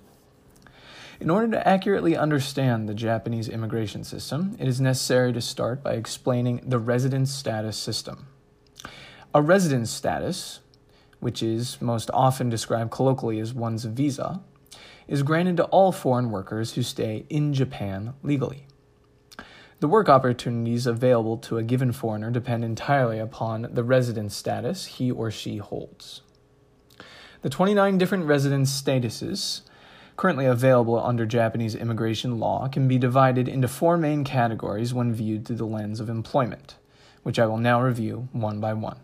[1.20, 5.94] In order to accurately understand the Japanese immigration system, it is necessary to start by
[5.94, 8.28] explaining the residence status system.
[9.38, 10.62] A residence status,
[11.20, 14.42] which is most often described colloquially as one's visa,
[15.08, 18.66] is granted to all foreign workers who stay in Japan legally.
[19.80, 25.12] The work opportunities available to a given foreigner depend entirely upon the residence status he
[25.12, 26.22] or she holds.
[27.44, 29.62] The 29 different residence statuses
[30.16, 35.46] currently available under Japanese immigration law can be divided into four main categories when viewed
[35.46, 36.78] through the lens of employment,
[37.22, 38.98] which I will now review one by one.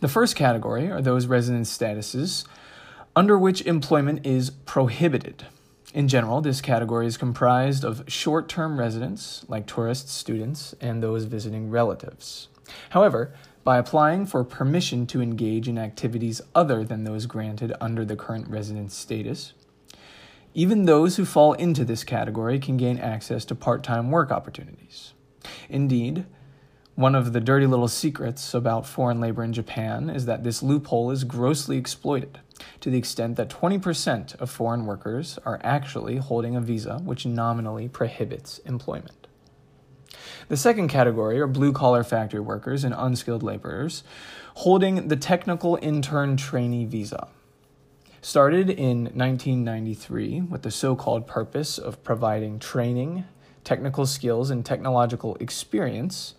[0.00, 2.44] The first category are those residence statuses
[3.14, 5.46] under which employment is prohibited.
[5.94, 11.24] In general, this category is comprised of short term residents, like tourists, students, and those
[11.24, 12.48] visiting relatives.
[12.90, 13.32] However,
[13.64, 18.48] by applying for permission to engage in activities other than those granted under the current
[18.48, 19.52] residence status.
[20.54, 25.12] Even those who fall into this category can gain access to part time work opportunities.
[25.68, 26.24] Indeed,
[26.98, 31.12] one of the dirty little secrets about foreign labor in Japan is that this loophole
[31.12, 32.40] is grossly exploited
[32.80, 37.86] to the extent that 20% of foreign workers are actually holding a visa which nominally
[37.86, 39.28] prohibits employment.
[40.48, 44.02] The second category are blue collar factory workers and unskilled laborers
[44.54, 47.28] holding the technical intern trainee visa.
[48.22, 53.24] Started in 1993 with the so called purpose of providing training,
[53.62, 56.34] technical skills, and technological experience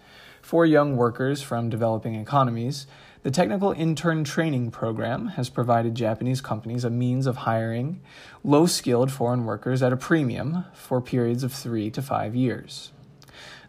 [0.50, 2.88] for young workers from developing economies,
[3.22, 8.02] the Technical Intern Training Program has provided Japanese companies a means of hiring
[8.44, 12.92] low skilled foreign workers at a premium for periods of three to five years.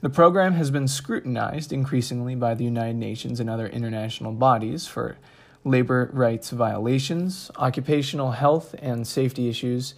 [0.01, 5.19] The program has been scrutinized increasingly by the United Nations and other international bodies for
[5.65, 9.93] labor rights violations, occupational health and safety issues,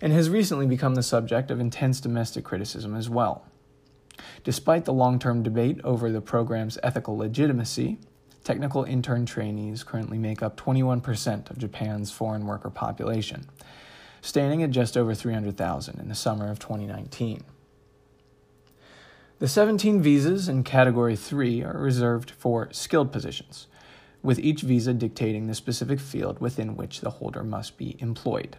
[0.00, 3.44] and has recently become the subject of intense domestic criticism as well.
[4.44, 7.98] Despite the long term debate over the program's ethical legitimacy,
[8.42, 13.48] technical intern trainees currently make up 21% of Japan's foreign worker population,
[14.20, 17.44] standing at just over 300,000 in the summer of 2019.
[19.38, 23.66] The 17 visas in Category 3 are reserved for skilled positions,
[24.22, 28.56] with each visa dictating the specific field within which the holder must be employed.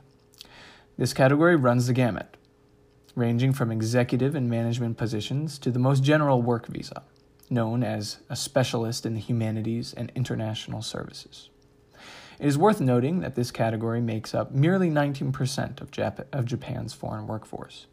[0.97, 2.37] This category runs the gamut
[3.15, 7.03] ranging from executive and management positions to the most general work visa,
[7.49, 11.49] known as a specialist in the humanities and international services.
[12.39, 16.93] It is worth noting that this category makes up merely 19% of, Jap- of Japan's
[16.93, 17.85] foreign workforce,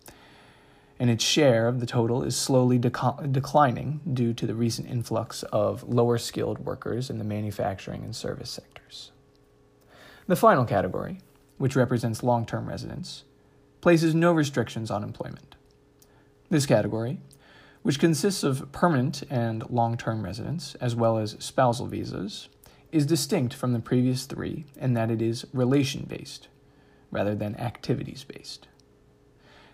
[0.98, 5.82] and its share of the total is slowly declining due to the recent influx of
[5.84, 9.12] lower skilled workers in the manufacturing and service sectors.
[10.26, 11.20] The final category,
[11.58, 13.24] which represents long term residents,
[13.80, 15.54] places no restrictions on employment.
[16.48, 17.20] This category,
[17.82, 22.48] which consists of permanent and long term residents, as well as spousal visas,
[22.92, 26.48] is distinct from the previous three in that it is relation based
[27.10, 28.68] rather than activities based.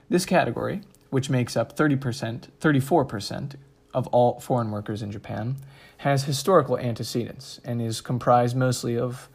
[0.09, 3.55] This category, which makes up 30%, 34%
[3.93, 5.57] of all foreign workers in Japan,
[5.99, 9.29] has historical antecedents and is comprised mostly of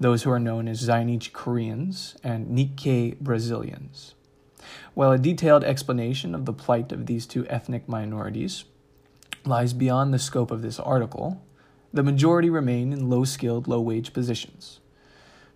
[0.00, 4.14] those who are known as Zainichi Koreans and Nikkei Brazilians.
[4.94, 8.64] While a detailed explanation of the plight of these two ethnic minorities
[9.44, 11.42] lies beyond the scope of this article,
[11.92, 14.80] the majority remain in low skilled, low wage positions.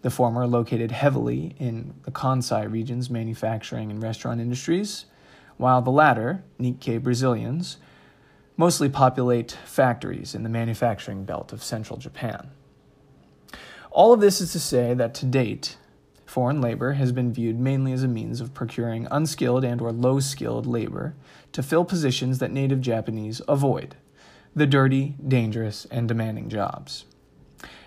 [0.03, 5.05] The former are located heavily in the Kansai region's manufacturing and restaurant industries,
[5.57, 7.77] while the latter, Nikkei Brazilians,
[8.57, 12.51] mostly populate factories in the manufacturing belt of central Japan.
[13.93, 15.77] All of this is to say that to date,
[16.25, 20.67] foreign labor has been viewed mainly as a means of procuring unskilled and or low-skilled
[20.67, 21.15] labor
[21.53, 23.97] to fill positions that native Japanese avoid,
[24.57, 27.05] the dirty, dangerous, and demanding jobs.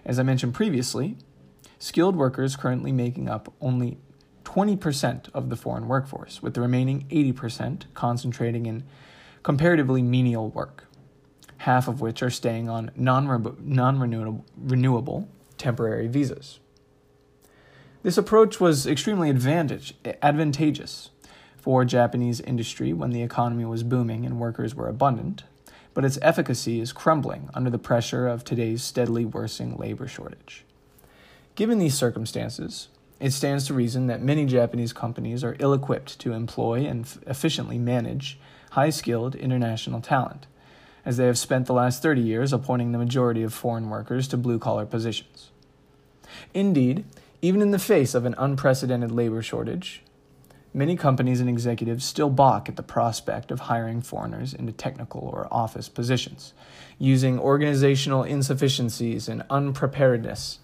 [0.05, 1.17] As I mentioned previously,
[1.79, 3.97] skilled workers currently making up only
[4.43, 8.83] 20% of the foreign workforce, with the remaining 80% concentrating in
[9.41, 10.85] comparatively menial work,
[11.57, 13.27] half of which are staying on non
[14.55, 15.29] renewable
[15.65, 16.59] temporary visas.
[18.03, 21.09] This approach was extremely advantage, advantageous
[21.57, 25.43] for Japanese industry when the economy was booming and workers were abundant,
[25.95, 30.65] but its efficacy is crumbling under the pressure of today's steadily worsening labor shortage.
[31.55, 32.89] Given these circumstances,
[33.19, 37.17] it stands to reason that many Japanese companies are ill equipped to employ and f-
[37.25, 38.37] efficiently manage
[38.73, 40.45] high skilled international talent,
[41.03, 44.37] as they have spent the last 30 years appointing the majority of foreign workers to
[44.37, 45.49] blue collar positions.
[46.53, 47.05] Indeed,
[47.41, 50.01] even in the face of an unprecedented labor shortage,
[50.73, 55.47] many companies and executives still balk at the prospect of hiring foreigners into technical or
[55.51, 56.53] office positions,
[56.97, 60.59] using organizational insufficiencies and unpreparedness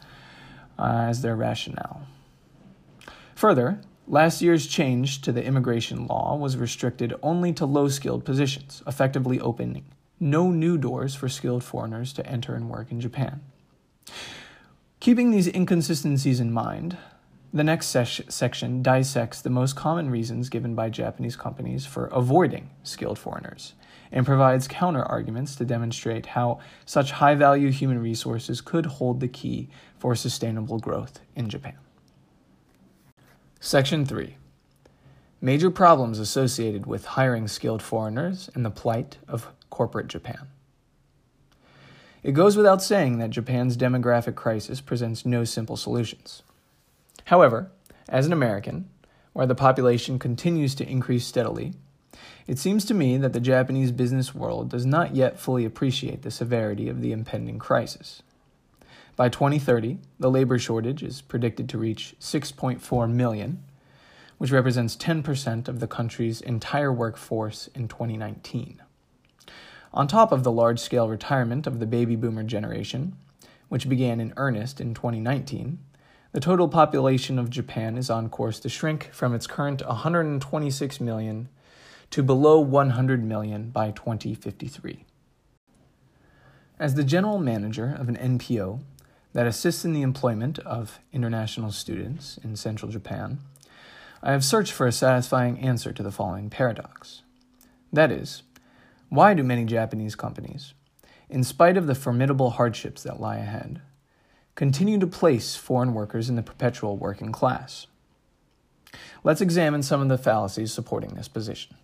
[0.77, 2.07] uh, as their rationale.
[3.35, 8.83] Further, last year's change to the immigration law was restricted only to low skilled positions,
[8.85, 9.85] effectively opening
[10.21, 13.41] no new doors for skilled foreigners to enter and work in Japan.
[15.01, 16.95] Keeping these inconsistencies in mind,
[17.51, 22.69] the next ses- section dissects the most common reasons given by Japanese companies for avoiding
[22.83, 23.73] skilled foreigners
[24.11, 29.27] and provides counter arguments to demonstrate how such high value human resources could hold the
[29.27, 31.79] key for sustainable growth in Japan.
[33.59, 34.37] Section 3
[35.41, 40.47] Major problems associated with hiring skilled foreigners and the plight of corporate Japan.
[42.23, 46.43] It goes without saying that Japan's demographic crisis presents no simple solutions.
[47.25, 47.71] However,
[48.07, 48.89] as an American,
[49.33, 51.73] where the population continues to increase steadily,
[52.45, 56.29] it seems to me that the Japanese business world does not yet fully appreciate the
[56.29, 58.21] severity of the impending crisis.
[59.15, 63.63] By 2030, the labor shortage is predicted to reach 6.4 million,
[64.37, 68.81] which represents 10% of the country's entire workforce in 2019.
[69.93, 73.17] On top of the large scale retirement of the baby boomer generation,
[73.67, 75.79] which began in earnest in 2019,
[76.31, 81.49] the total population of Japan is on course to shrink from its current 126 million
[82.09, 85.05] to below 100 million by 2053.
[86.79, 88.79] As the general manager of an NPO
[89.33, 93.39] that assists in the employment of international students in central Japan,
[94.23, 97.23] I have searched for a satisfying answer to the following paradox.
[97.91, 98.43] That is,
[99.11, 100.73] why do many Japanese companies,
[101.29, 103.81] in spite of the formidable hardships that lie ahead,
[104.55, 107.87] continue to place foreign workers in the perpetual working class?
[109.21, 111.75] Let's examine some of the fallacies supporting this position.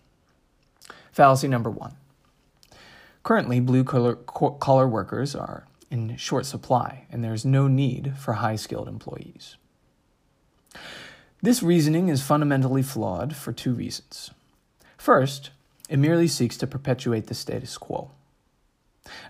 [1.12, 1.96] Fallacy number one.
[3.24, 8.56] Currently, blue collar workers are in short supply, and there is no need for high
[8.56, 9.56] skilled employees.
[11.42, 14.30] This reasoning is fundamentally flawed for two reasons.
[14.96, 15.50] First,
[15.88, 18.10] it merely seeks to perpetuate the status quo.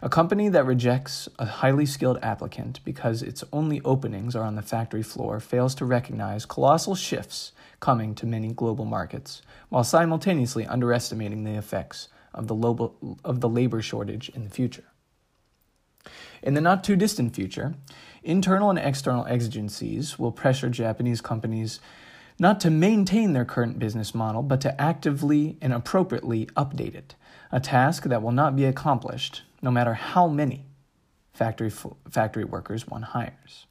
[0.02, 4.62] A company that rejects a highly skilled applicant because its only openings are on the
[4.62, 11.44] factory floor fails to recognize colossal shifts coming to many global markets, while simultaneously underestimating
[11.44, 12.90] the effects of the,
[13.24, 14.84] of the labor shortage in the future.
[16.42, 17.74] In the not too distant future,
[18.22, 21.80] internal and external exigencies will pressure Japanese companies
[22.38, 27.14] not to maintain their current business model, but to actively and appropriately update it,
[27.50, 30.66] a task that will not be accomplished no matter how many
[31.32, 31.70] factory,
[32.10, 33.66] factory workers one hires.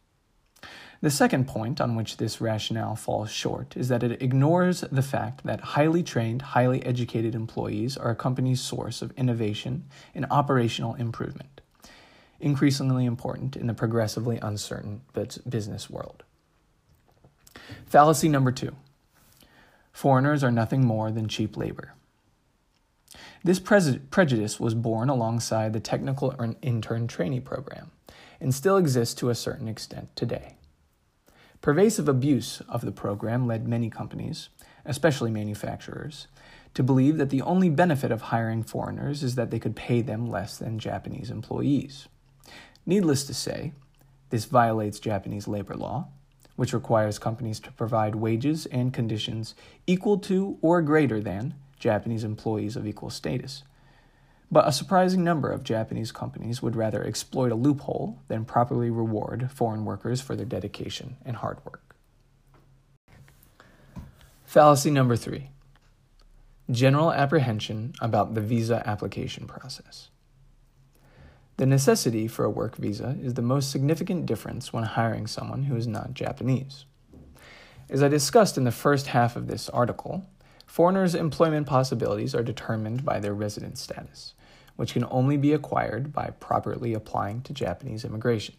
[0.99, 5.45] The second point on which this rationale falls short is that it ignores the fact
[5.45, 11.61] that highly trained, highly educated employees are a company's source of innovation and operational improvement,
[12.39, 15.01] increasingly important in the progressively uncertain
[15.47, 16.23] business world.
[17.85, 18.75] Fallacy number two
[19.91, 21.93] foreigners are nothing more than cheap labor.
[23.43, 27.91] This prejudice was born alongside the technical intern trainee program
[28.39, 30.55] and still exists to a certain extent today.
[31.61, 34.49] Pervasive abuse of the program led many companies,
[34.85, 36.27] especially manufacturers,
[36.75, 40.29] to believe that the only benefit of hiring foreigners is that they could pay them
[40.29, 42.07] less than Japanese employees.
[42.85, 43.73] Needless to say,
[44.29, 46.09] this violates Japanese labor law,
[46.57, 49.55] which requires companies to provide wages and conditions
[49.85, 53.63] equal to or greater than Japanese employees of equal status.
[54.51, 59.49] But a surprising number of Japanese companies would rather exploit a loophole than properly reward
[59.51, 61.95] foreign workers for their dedication and hard work.
[64.45, 65.51] Fallacy number three
[66.69, 70.09] general apprehension about the visa application process.
[71.57, 75.75] The necessity for a work visa is the most significant difference when hiring someone who
[75.75, 76.85] is not Japanese.
[77.89, 80.25] As I discussed in the first half of this article,
[80.65, 84.33] foreigners' employment possibilities are determined by their resident status
[84.77, 88.55] which can only be acquired by properly applying to Japanese immigration.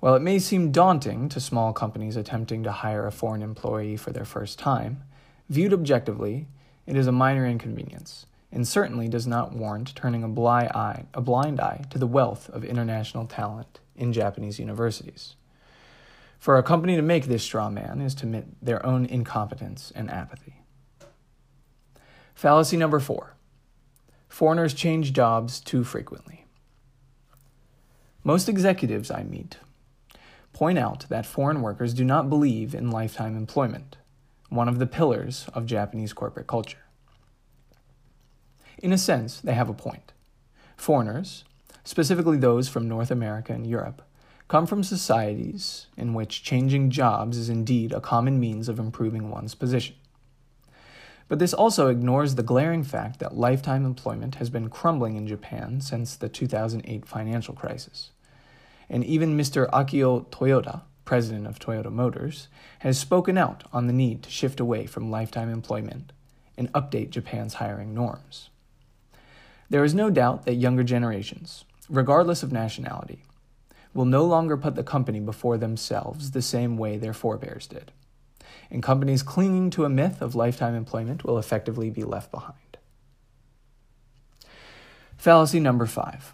[0.00, 4.12] While it may seem daunting to small companies attempting to hire a foreign employee for
[4.12, 5.02] their first time,
[5.48, 6.46] viewed objectively,
[6.86, 11.20] it is a minor inconvenience and certainly does not warrant turning a blind eye, a
[11.20, 15.34] blind eye to the wealth of international talent in Japanese universities.
[16.38, 20.10] For a company to make this straw man is to admit their own incompetence and
[20.10, 20.62] apathy.
[22.34, 23.34] Fallacy number four
[24.28, 26.46] Foreigners change jobs too frequently.
[28.22, 29.58] Most executives I meet
[30.52, 33.96] point out that foreign workers do not believe in lifetime employment,
[34.48, 36.83] one of the pillars of Japanese corporate culture.
[38.84, 40.12] In a sense, they have a point.
[40.76, 41.44] Foreigners,
[41.84, 44.02] specifically those from North America and Europe,
[44.46, 49.54] come from societies in which changing jobs is indeed a common means of improving one's
[49.54, 49.96] position.
[51.28, 55.80] But this also ignores the glaring fact that lifetime employment has been crumbling in Japan
[55.80, 58.10] since the 2008 financial crisis.
[58.90, 59.66] And even Mr.
[59.70, 62.48] Akio Toyoda, president of Toyota Motors,
[62.80, 66.12] has spoken out on the need to shift away from lifetime employment
[66.58, 68.50] and update Japan's hiring norms.
[69.70, 73.24] There is no doubt that younger generations, regardless of nationality,
[73.92, 77.92] will no longer put the company before themselves the same way their forebears did
[78.70, 82.58] and companies clinging to a myth of lifetime employment will effectively be left behind.
[85.16, 86.32] Fallacy number five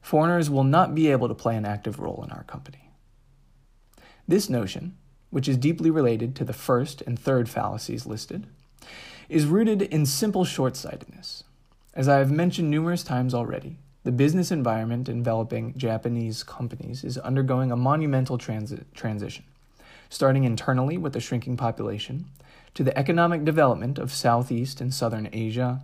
[0.00, 2.90] foreigners will not be able to play an active role in our company.
[4.26, 4.96] This notion,
[5.28, 8.46] which is deeply related to the first and third fallacies listed,
[9.28, 11.44] is rooted in simple short sightedness.
[11.98, 17.72] As I have mentioned numerous times already, the business environment enveloping Japanese companies is undergoing
[17.72, 19.44] a monumental transi- transition,
[20.08, 22.26] starting internally with the shrinking population,
[22.74, 25.80] to the economic development of Southeast and Southern Asia,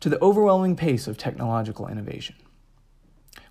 [0.00, 2.36] to the overwhelming pace of technological innovation.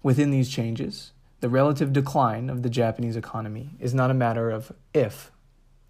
[0.04, 4.72] Within these changes, the relative decline of the Japanese economy is not a matter of
[4.94, 5.32] if,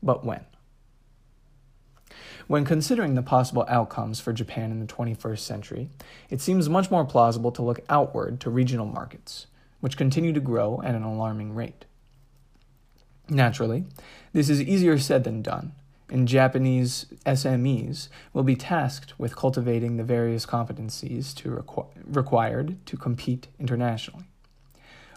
[0.02, 0.46] but when.
[2.48, 5.90] When considering the possible outcomes for Japan in the 21st century,
[6.30, 9.48] it seems much more plausible to look outward to regional markets,
[9.82, 11.86] which continue to grow at an alarming rate.
[13.30, 13.84] Naturally,
[14.32, 15.74] this is easier said than done,
[16.10, 22.96] and Japanese SMEs will be tasked with cultivating the various competencies to requ- required to
[22.96, 24.24] compete internationally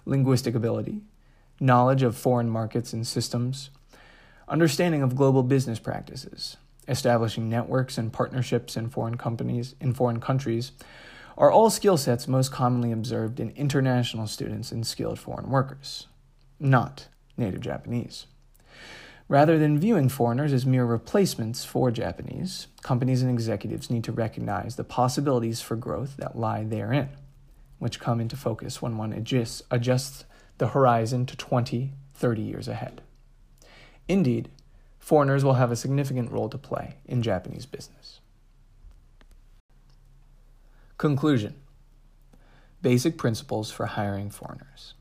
[0.07, 1.03] linguistic ability,
[1.61, 3.71] knowledge of foreign markets and systems,
[4.49, 6.57] understanding of global business practices,
[6.91, 10.73] establishing networks and partnerships in foreign companies in foreign countries
[11.39, 16.09] are all skill sets most commonly observed in international students and skilled foreign workers,
[16.59, 18.27] not native Japanese.
[19.29, 24.75] Rather than viewing foreigners as mere replacements for Japanese, companies and executives need to recognize
[24.75, 27.09] the possibilities for growth that lie therein,
[27.79, 30.25] which come into focus when one adjusts, adjusts
[30.59, 33.01] the horizon to 20, 30 years ahead.
[34.09, 34.51] Indeed,
[35.11, 38.21] foreigners will have a significant role to play in Japanese business.
[40.99, 41.57] Conclusion
[42.81, 44.95] Basic principles for hiring foreigners.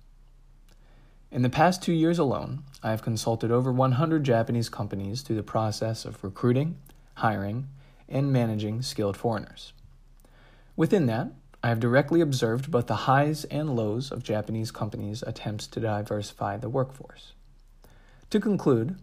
[1.29, 5.43] In the past two years alone, I have consulted over 100 Japanese companies through the
[5.43, 6.79] process of recruiting,
[7.13, 7.67] hiring,
[8.07, 9.73] and managing skilled foreigners.
[10.75, 15.67] Within that, I have directly observed both the highs and lows of Japanese companies' attempts
[15.67, 17.33] to diversify the workforce.
[18.31, 18.97] To conclude,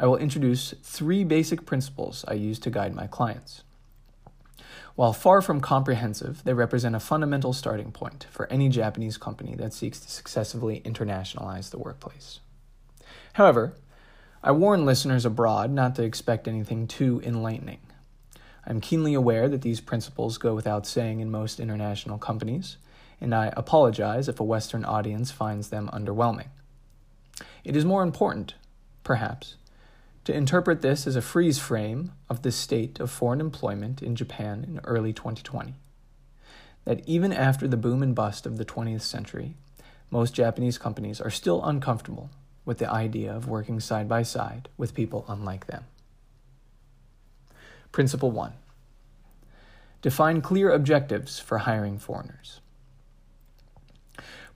[0.00, 3.64] I will introduce three basic principles I use to guide my clients.
[4.94, 9.72] While far from comprehensive, they represent a fundamental starting point for any Japanese company that
[9.72, 12.40] seeks to successfully internationalize the workplace.
[13.34, 13.74] However,
[14.42, 17.80] I warn listeners abroad not to expect anything too enlightening.
[18.64, 22.76] I'm keenly aware that these principles go without saying in most international companies,
[23.20, 26.48] and I apologize if a Western audience finds them underwhelming.
[27.64, 28.54] It is more important,
[29.02, 29.56] perhaps,
[30.28, 34.62] to interpret this as a freeze frame of the state of foreign employment in Japan
[34.62, 35.76] in early 2020.
[36.84, 39.54] That even after the boom and bust of the 20th century,
[40.10, 42.28] most Japanese companies are still uncomfortable
[42.66, 45.86] with the idea of working side by side with people unlike them.
[47.90, 48.52] Principle 1
[50.02, 52.60] Define clear objectives for hiring foreigners.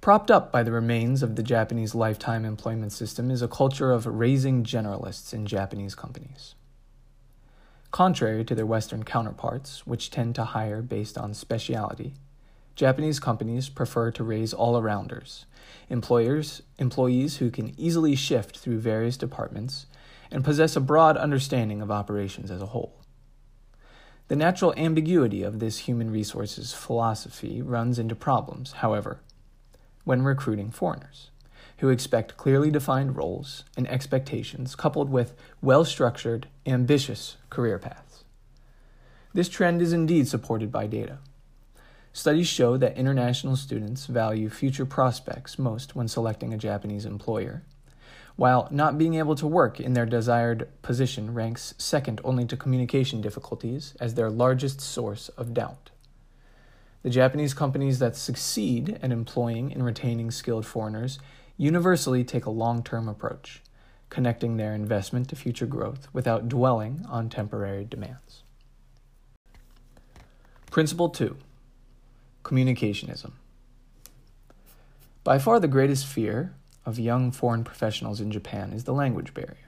[0.02, 4.04] Propped up by the remains of the Japanese lifetime employment system is a culture of
[4.04, 6.56] raising generalists in Japanese companies.
[7.92, 12.14] Contrary to their Western counterparts, which tend to hire based on speciality,
[12.74, 15.44] Japanese companies prefer to raise all arounders,
[15.88, 19.86] employers, employees who can easily shift through various departments
[20.32, 22.98] and possess a broad understanding of operations as a whole.
[24.26, 29.20] The natural ambiguity of this human resources philosophy runs into problems, however,
[30.04, 31.30] when recruiting foreigners,
[31.78, 38.24] who expect clearly defined roles and expectations coupled with well structured, ambitious career paths.
[39.34, 41.18] This trend is indeed supported by data.
[42.12, 47.62] Studies show that international students value future prospects most when selecting a Japanese employer,
[48.36, 53.22] while not being able to work in their desired position ranks second only to communication
[53.22, 55.91] difficulties as their largest source of doubt.
[57.02, 61.18] The Japanese companies that succeed at employing and retaining skilled foreigners
[61.56, 63.60] universally take a long term approach,
[64.08, 68.44] connecting their investment to future growth without dwelling on temporary demands.
[70.70, 71.36] Principle 2
[72.44, 73.32] Communicationism.
[75.24, 76.54] By far the greatest fear
[76.86, 79.61] of young foreign professionals in Japan is the language barrier.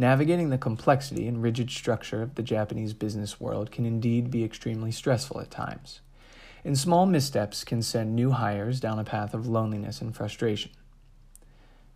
[0.00, 4.90] Navigating the complexity and rigid structure of the Japanese business world can indeed be extremely
[4.90, 6.00] stressful at times,
[6.64, 10.70] and small missteps can send new hires down a path of loneliness and frustration.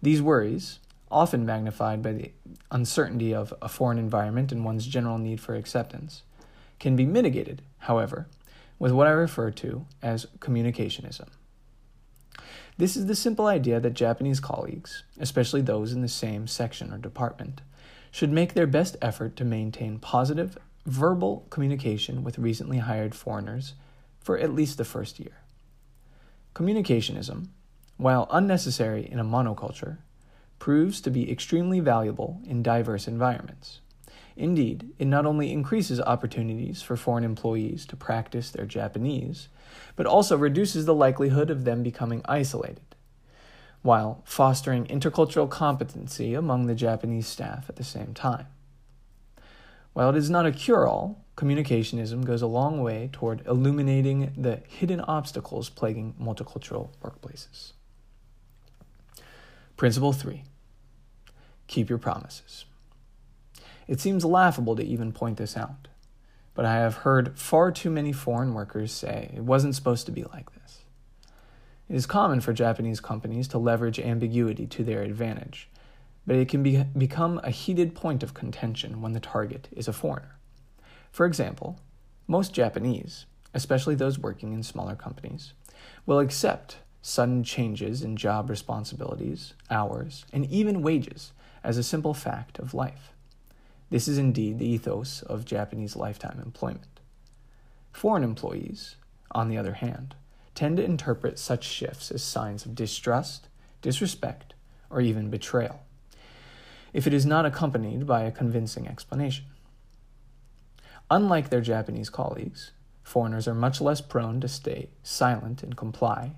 [0.02, 0.80] These worries,
[1.10, 2.32] often magnified by the
[2.70, 6.24] uncertainty of a foreign environment and one's general need for acceptance,
[6.78, 8.26] can be mitigated, however,
[8.78, 11.28] with what I refer to as communicationism.
[12.76, 16.98] This is the simple idea that Japanese colleagues, especially those in the same section or
[16.98, 17.62] department,
[18.14, 20.56] should make their best effort to maintain positive
[20.86, 23.74] verbal communication with recently hired foreigners
[24.20, 25.38] for at least the first year.
[26.54, 27.48] Communicationism,
[27.96, 29.98] while unnecessary in a monoculture,
[30.60, 33.80] proves to be extremely valuable in diverse environments.
[34.36, 39.48] Indeed, it not only increases opportunities for foreign employees to practice their Japanese,
[39.96, 42.93] but also reduces the likelihood of them becoming isolated,
[43.84, 48.46] while fostering intercultural competency among the Japanese staff at the same time.
[49.92, 54.62] While it is not a cure all, communicationism goes a long way toward illuminating the
[54.66, 57.72] hidden obstacles plaguing multicultural workplaces.
[59.76, 60.44] Principle 3
[61.66, 62.64] Keep your promises.
[63.86, 65.88] It seems laughable to even point this out,
[66.54, 70.24] but I have heard far too many foreign workers say it wasn't supposed to be
[70.24, 70.63] like this.
[71.88, 75.68] It is common for Japanese companies to leverage ambiguity to their advantage,
[76.26, 79.92] but it can be, become a heated point of contention when the target is a
[79.92, 80.38] foreigner.
[81.10, 81.78] For example,
[82.26, 85.52] most Japanese, especially those working in smaller companies,
[86.06, 91.32] will accept sudden changes in job responsibilities, hours, and even wages
[91.62, 93.12] as a simple fact of life.
[93.90, 97.00] This is indeed the ethos of Japanese lifetime employment.
[97.92, 98.96] Foreign employees,
[99.32, 100.14] on the other hand,
[100.54, 103.48] tend to interpret such shifts as signs of distrust,
[103.82, 104.54] disrespect,
[104.90, 105.82] or even betrayal,
[106.92, 109.46] if it is not accompanied by a convincing explanation.
[111.10, 116.36] Unlike their Japanese colleagues, foreigners are much less prone to stay silent and comply,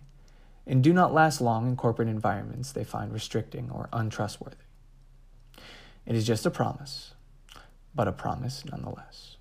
[0.67, 4.57] and do not last long in corporate environments they find restricting or untrustworthy.
[6.05, 7.15] It is just a promise,
[7.95, 9.36] but a promise nonetheless.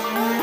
[0.00, 0.37] Thank.